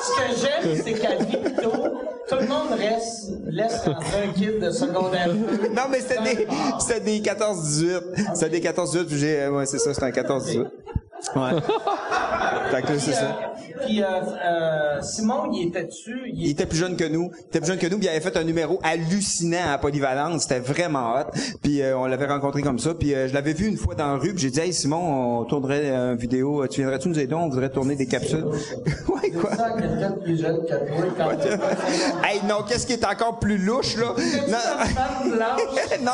[0.00, 1.72] ce que j'aime, c'est qu'à Victo,
[2.28, 5.68] tout le monde reste, laisse rentrer un kid de secondaire 2.
[5.74, 6.46] Non, mais c'était des,
[6.80, 8.34] c'était des 14-18.
[8.34, 10.66] C'était des 14-18, puis j'ai, ouais, c'est ça, c'était un 14-18.
[11.34, 11.60] Ouais.
[12.70, 13.38] fait que c'est ça.
[13.84, 16.30] Puis, euh, euh, Simon, il était dessus.
[16.32, 17.30] Il était plus jeune que nous.
[17.38, 20.42] Il était plus jeune que nous, puis il avait fait un numéro hallucinant à Polyvalence.
[20.42, 21.30] C'était vraiment hot.
[21.62, 22.94] Puis euh, on l'avait rencontré comme ça.
[22.94, 25.40] Puis euh, je l'avais vu une fois dans la rue, puis j'ai dit Hey Simon,
[25.40, 26.66] on tournerait une vidéo.
[26.68, 27.34] Tu viendrais-tu nous aider?
[27.34, 28.44] On voudrait tourner des capsules.
[29.08, 29.54] ouais, quoi?
[29.54, 33.58] ça, quelqu'un de plus jeune que toi, quand hey non, qu'est-ce qui est encore plus
[33.58, 34.14] louche, là?
[34.48, 35.30] Non.
[36.02, 36.12] non.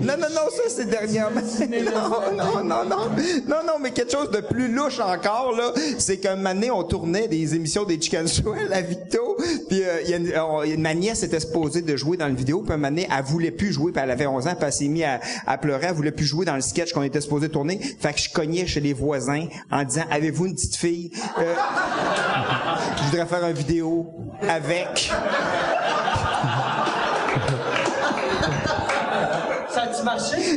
[0.00, 1.40] Non, non, non, ça c'est dernièrement.
[1.92, 3.10] Non, non, non, non.
[3.46, 6.82] Non, non, mais quelque chose de plus louche encore, là, c'est qu'un moment donné, on
[6.84, 9.36] tournait des émissions des Chicken Swell à Victo,
[9.68, 10.18] puis euh,
[10.66, 13.24] une- ma nièce était supposée de jouer dans le vidéo, puis un moment donné, elle
[13.24, 15.86] voulait plus jouer, puis elle avait 11 ans, puis elle s'est mise à, à pleurer,
[15.88, 18.66] elle voulait plus jouer dans le sketch qu'on était supposé tourner, fait que je cognais
[18.66, 21.10] chez les voisins en disant, avez-vous une petite fille?
[21.38, 21.54] Euh,
[22.98, 24.06] je voudrais faire une vidéo
[24.48, 25.10] avec...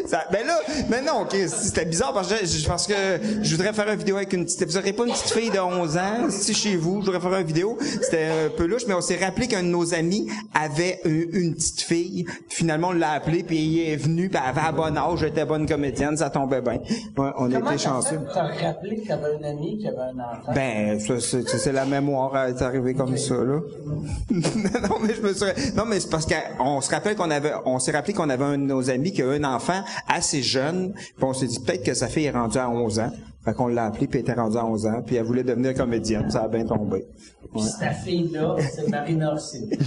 [0.08, 2.94] Ça, ben là, mais non, ok, c'était bizarre parce que, je, parce que
[3.42, 5.60] je voudrais faire une vidéo avec une petite, vous aurez pas une petite fille de
[5.60, 7.78] 11 ans, si chez vous, je voudrais faire une vidéo.
[8.02, 11.54] C'était un peu louche, mais on s'est rappelé qu'un de nos amis avait une, une
[11.56, 12.26] petite fille.
[12.50, 15.30] Finalement, on l'a appelé, puis il est venu, puis elle avait un bon âge, elle
[15.30, 16.80] était bonne comédienne, ça tombait bien.
[17.18, 18.18] Ouais, on Comment était chanceux.
[18.20, 18.34] fait?
[18.34, 20.54] T'as rappelé que t'avais un ami qui avait un enfant?
[20.54, 23.60] Ben, c'est, la mémoire, elle est arrivée comme ça, là.
[24.30, 27.80] non, mais je me suis, non, mais c'est parce qu'on se rappelle qu'on avait, on
[27.80, 31.24] s'est rappelé qu'on avait un de nos amis qui a un enfant assez jeune, puis
[31.24, 33.12] on s'est dit peut-être que sa fille est rendue à 11 ans.
[33.44, 35.76] Fait qu'on l'a appelé puis elle était rendue à 11 ans, puis elle voulait devenir
[35.76, 37.06] comédienne, ça a bien tombé.
[37.54, 39.70] Puis ta fille-là, c'est Marina Orsini.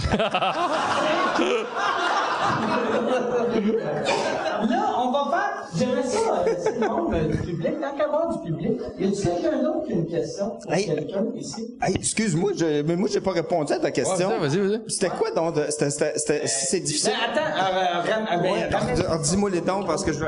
[4.69, 5.58] Là, on va faire.
[5.77, 7.79] J'aimerais ça, euh, c'est le monde euh, du public.
[7.79, 10.85] Tant qu'à voir du public, y a-tu quelqu'un d'autre qui a une question pour Hey.
[10.85, 11.75] quelqu'un ici?
[11.81, 14.29] Hey, excuse-moi, je, mais moi j'ai pas répondu à ta question.
[14.29, 14.81] Ouais, vas-y, vas-y.
[14.87, 17.11] C'était quoi donc c'était, c'était, c'était- si c'est difficile.
[17.11, 20.11] Ben, attends, euh, euh, euh, ben, Ouais, ramène- alors, alors, dis-moi les dons parce que
[20.11, 20.25] je veux.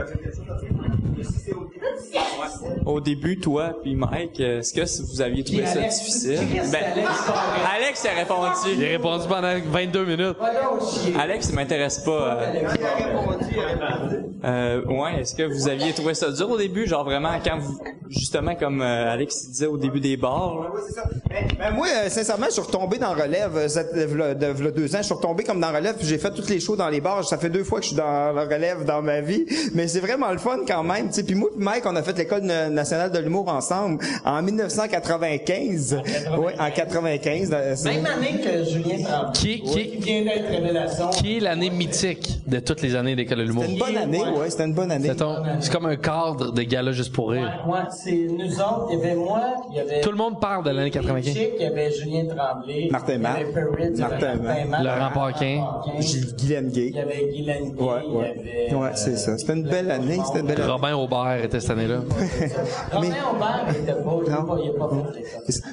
[1.53, 1.65] Au
[3.01, 6.39] début, toi puis Mike, est-ce que vous aviez trouvé ça Alex, difficile?
[6.71, 6.79] Ben,
[7.75, 8.75] Alex, a répondu.
[8.77, 10.37] Il a répondu pendant 22 minutes.
[11.19, 12.11] Alex, il m'intéresse pas.
[12.11, 12.73] euh, Alex,
[14.43, 17.77] Euh, ouais, est-ce que vous aviez trouvé ça dur au début, genre vraiment quand vous,
[18.09, 20.69] justement comme euh, Alex disait au début des bars, là?
[21.29, 23.67] Ben, ben, moi, euh, sincèrement, je suis retombé dans relève.
[23.67, 25.95] cette- de, deux ans, je suis retombé comme dans relève.
[25.95, 27.23] puis J'ai fait toutes les shows dans les bars.
[27.23, 29.99] Ça fait deux fois que je suis dans la relève dans ma vie, mais c'est
[29.99, 31.09] vraiment le fun quand même.
[31.11, 36.01] Puis moi, puis Mike, on a fait l'école na- nationale de l'humour ensemble en 1995.
[36.37, 37.49] Oui, en 95.
[37.53, 39.31] euh, c'est- Même année que Julien Tremblay.
[39.33, 41.09] Qui, qui, Qui vient d'être révélation.
[41.11, 43.63] qui est l'année mythique de toutes les années d'école de l'humour?
[43.63, 45.11] C'était une bonne année, ouais, c'était une bonne année.
[45.61, 47.63] C'est comme un cadre de gala juste pour rire.
[47.65, 49.41] Ouais, ouais, c'est nous autres, il y avait moi,
[49.71, 50.01] il y avait.
[50.01, 51.33] Tout le monde parle de l'année 95.
[51.33, 52.89] Chic, il y avait Julien Tremblay.
[52.91, 53.53] Martin Il y avait Matt.
[53.53, 54.35] Perrit, Martin
[54.69, 54.83] Matt.
[54.83, 55.65] Laurent Paquin.
[56.37, 56.87] Guylaine Gay.
[56.89, 58.17] Il y avait Guy Lenguet, Ouais,
[58.69, 58.75] ouais.
[58.75, 59.37] Ouais, c'est ça.
[59.37, 60.71] C'était une belle année, c'était une belle année.
[60.71, 62.01] Robin Aubert était cette année-là.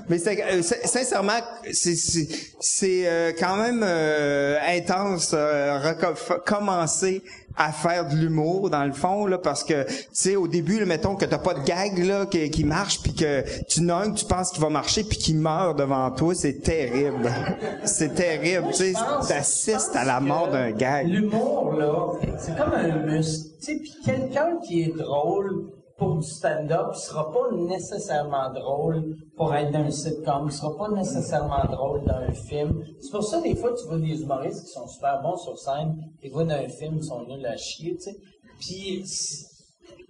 [0.08, 1.32] Mais c'est, euh, sincèrement,
[1.72, 2.28] c'est, c'est,
[2.60, 7.22] c'est, euh, quand même euh, intense euh, reco- commencer
[7.56, 10.86] à faire de l'humour dans le fond là parce que tu sais au début là,
[10.86, 14.12] mettons que t'as pas de gag là qui, qui marche puis que tu n'as un
[14.12, 17.28] que tu penses qu'il va marcher puis qui meurt devant toi c'est terrible
[17.84, 18.92] c'est terrible tu sais
[19.26, 23.48] t'assistes à la mort d'un gag L'humour, là, c'est comme un muscle.
[23.60, 25.64] Tu sais, puis quelqu'un qui est drôle
[25.98, 31.64] pour du stand-up sera pas nécessairement drôle pour être dans un sitcom, sera pas nécessairement
[31.64, 32.84] drôle dans un film.
[33.00, 35.96] C'est pour ça, des fois, tu vois des humoristes qui sont super bons sur scène,
[36.22, 38.16] tu vois dans un film, ils sont nuls à chier, tu sais.
[38.60, 39.04] Puis,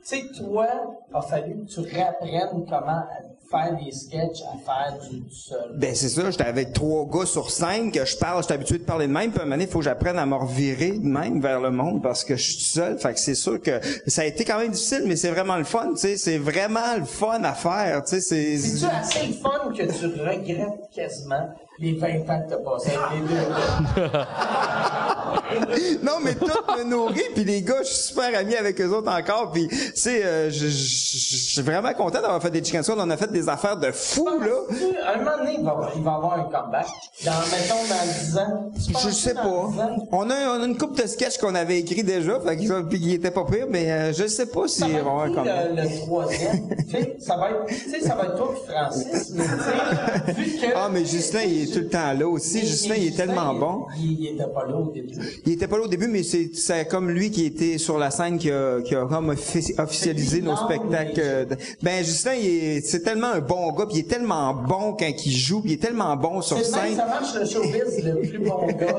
[0.09, 0.66] sais, toi,
[1.12, 3.02] a fallu que tu réapprennes comment
[3.50, 5.72] faire des sketchs à faire du, du seul.
[5.76, 8.84] Ben c'est ça, j'étais avec trois gars sur scène que je parle, j'étais habitué de
[8.84, 10.92] parler de même, puis à un moment donné, il faut que j'apprenne à me revirer
[10.92, 12.98] de même vers le monde parce que je suis tout seul.
[12.98, 15.64] Fait que c'est sûr que ça a été quand même difficile, mais c'est vraiment le
[15.64, 18.59] fun, tu sais, c'est vraiment le fun à faire, tu sais, c'est...
[18.59, 21.48] C'est-tu assez le fun que tu regrettes quasiment
[21.78, 24.28] les 20 ans que t'as passé avec les deux gars?
[26.03, 29.11] non, mais tout me nourrit, puis les gars, je suis super ami avec eux autres
[29.11, 32.99] encore, puis tu sais, euh, je suis vraiment content d'avoir fait des chicken Swell.
[33.01, 35.12] On a fait des affaires de fou, là.
[35.14, 36.87] Un moment donné, il va, il va avoir un comeback.
[37.24, 38.72] Dans, mettons, dans 10 ans.
[39.05, 39.43] Je sais pas.
[39.43, 42.57] 10 ans, On a, on a une coupe de sketchs qu'on avait écrit déjà, fait
[42.57, 44.99] qu'ils puis qui était pas pire, mais euh, je sais pas si Ça il va
[45.01, 45.68] avoir un comeback.
[45.74, 46.68] le, le troisième?
[46.89, 49.51] tu sais, ça va être, tu sais, ça va être toi et Francis, mais tu
[49.51, 50.66] sais, vu que...
[50.74, 52.61] Ah, mais Justin, il est tout le temps là aussi.
[52.61, 53.87] Justin, il est tellement bon.
[53.99, 55.17] Il, il était pas là au début.
[55.46, 58.10] Il était pas là au début, mais c'est, c'est comme lui qui était sur la
[58.10, 61.12] scène qui a, qui a comme offici- officialisé nos non, spectacles.
[61.16, 61.44] mais- euh,
[61.82, 65.10] Ben Justin, il est, c'est tellement un bon gars, puis il est tellement bon quand
[65.26, 66.96] il joue, puis il est tellement bon sur scène.
[66.96, 68.96] ça marche le showbiz, le plus bon gars.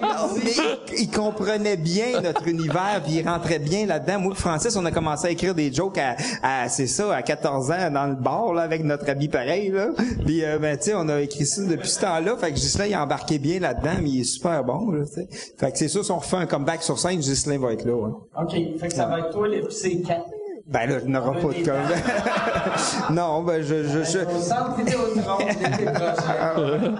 [0.00, 0.50] Non, mais
[0.96, 4.20] il, il comprenait bien notre univers, puis il rentrait bien là-dedans.
[4.20, 7.70] Moi, Francis, on a commencé à écrire des jokes à, à c'est ça, à 14
[7.70, 9.88] ans dans le bar là, avec notre habit pareil là.
[10.24, 12.36] Puis euh, ben tu sais, on a écrit ça depuis ce temps-là.
[12.38, 15.01] Fait que Ghislain il a embarqué bien là-dedans, mais il est super bon là.
[15.04, 15.28] Tu sais.
[15.58, 17.94] Fait que c'est sûr, si on refait un comeback sur scène, Ghislain va être là.
[17.94, 18.10] ouais.
[18.40, 20.24] OK, fait que ça va être toi, le- c'est quand?
[20.64, 22.02] Ben là, il n'y aura pas de COVID.
[23.10, 24.18] non, ben je, je, je-
[24.78, 26.94] l'été prochain.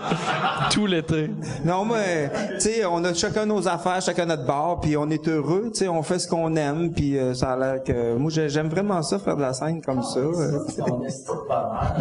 [0.70, 1.30] Tout l'été.
[1.64, 5.26] non, mais tu sais, on a chacun nos affaires, chacun notre bar, puis on est
[5.28, 8.30] heureux, tu sais, on fait ce qu'on aime, puis euh, ça a l'air que moi
[8.30, 10.18] j'ai- j'aime vraiment ça faire de la scène comme ça.
[10.18, 10.58] euh.
[10.68, 11.94] C'est ton esti de bonheur.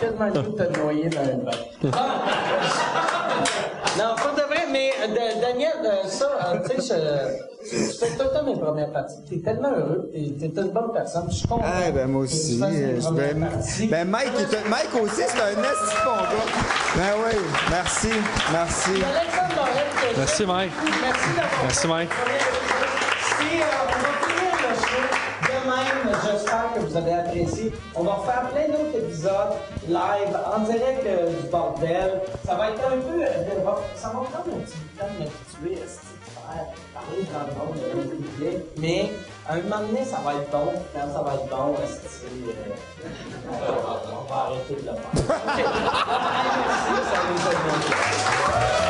[0.00, 1.90] Tellement de te noyer dans le
[5.08, 9.16] Daniel, euh, ça, euh, tu sais, je- tu fais tout le temps mes premières parties.
[9.28, 11.24] T'es tellement heureux, t'es t'es une bonne personne.
[11.30, 11.64] Je suis content.
[11.64, 12.60] Ah ben moi aussi.
[12.62, 13.48] euh, ben,
[13.90, 16.46] ben, Mike, est Mike aussi, c'est un esti bon gars.
[16.96, 17.40] Ben oui,
[17.70, 18.08] merci,
[18.52, 18.90] merci.
[18.90, 20.72] Alexandre Morel, que Merci, Mike.
[21.02, 22.10] Merci d'avoir Merci, Mike.
[22.10, 23.52] le premier épisode.
[23.52, 25.04] Et euh, on va finir le show
[25.42, 26.14] de même.
[26.64, 27.72] J'espère que vous avez apprécié.
[27.94, 29.52] On va refaire plein d'autres épisodes
[29.86, 32.22] live, en direct euh, du bordel.
[32.46, 33.22] Ça va être un peu...
[33.22, 33.26] euh,
[33.94, 35.98] ça va prendre un petit temps de m'habituer à ce
[36.32, 37.78] faire, parler dans le monde.
[38.78, 39.12] Mais
[39.46, 40.72] à un moment donné, ça va être bon.
[40.94, 41.82] Quand ça va être bon, euh,
[44.10, 45.12] on va arrêter de le faire.
[45.46, 45.60] OK.
[47.68, 48.83] Merci.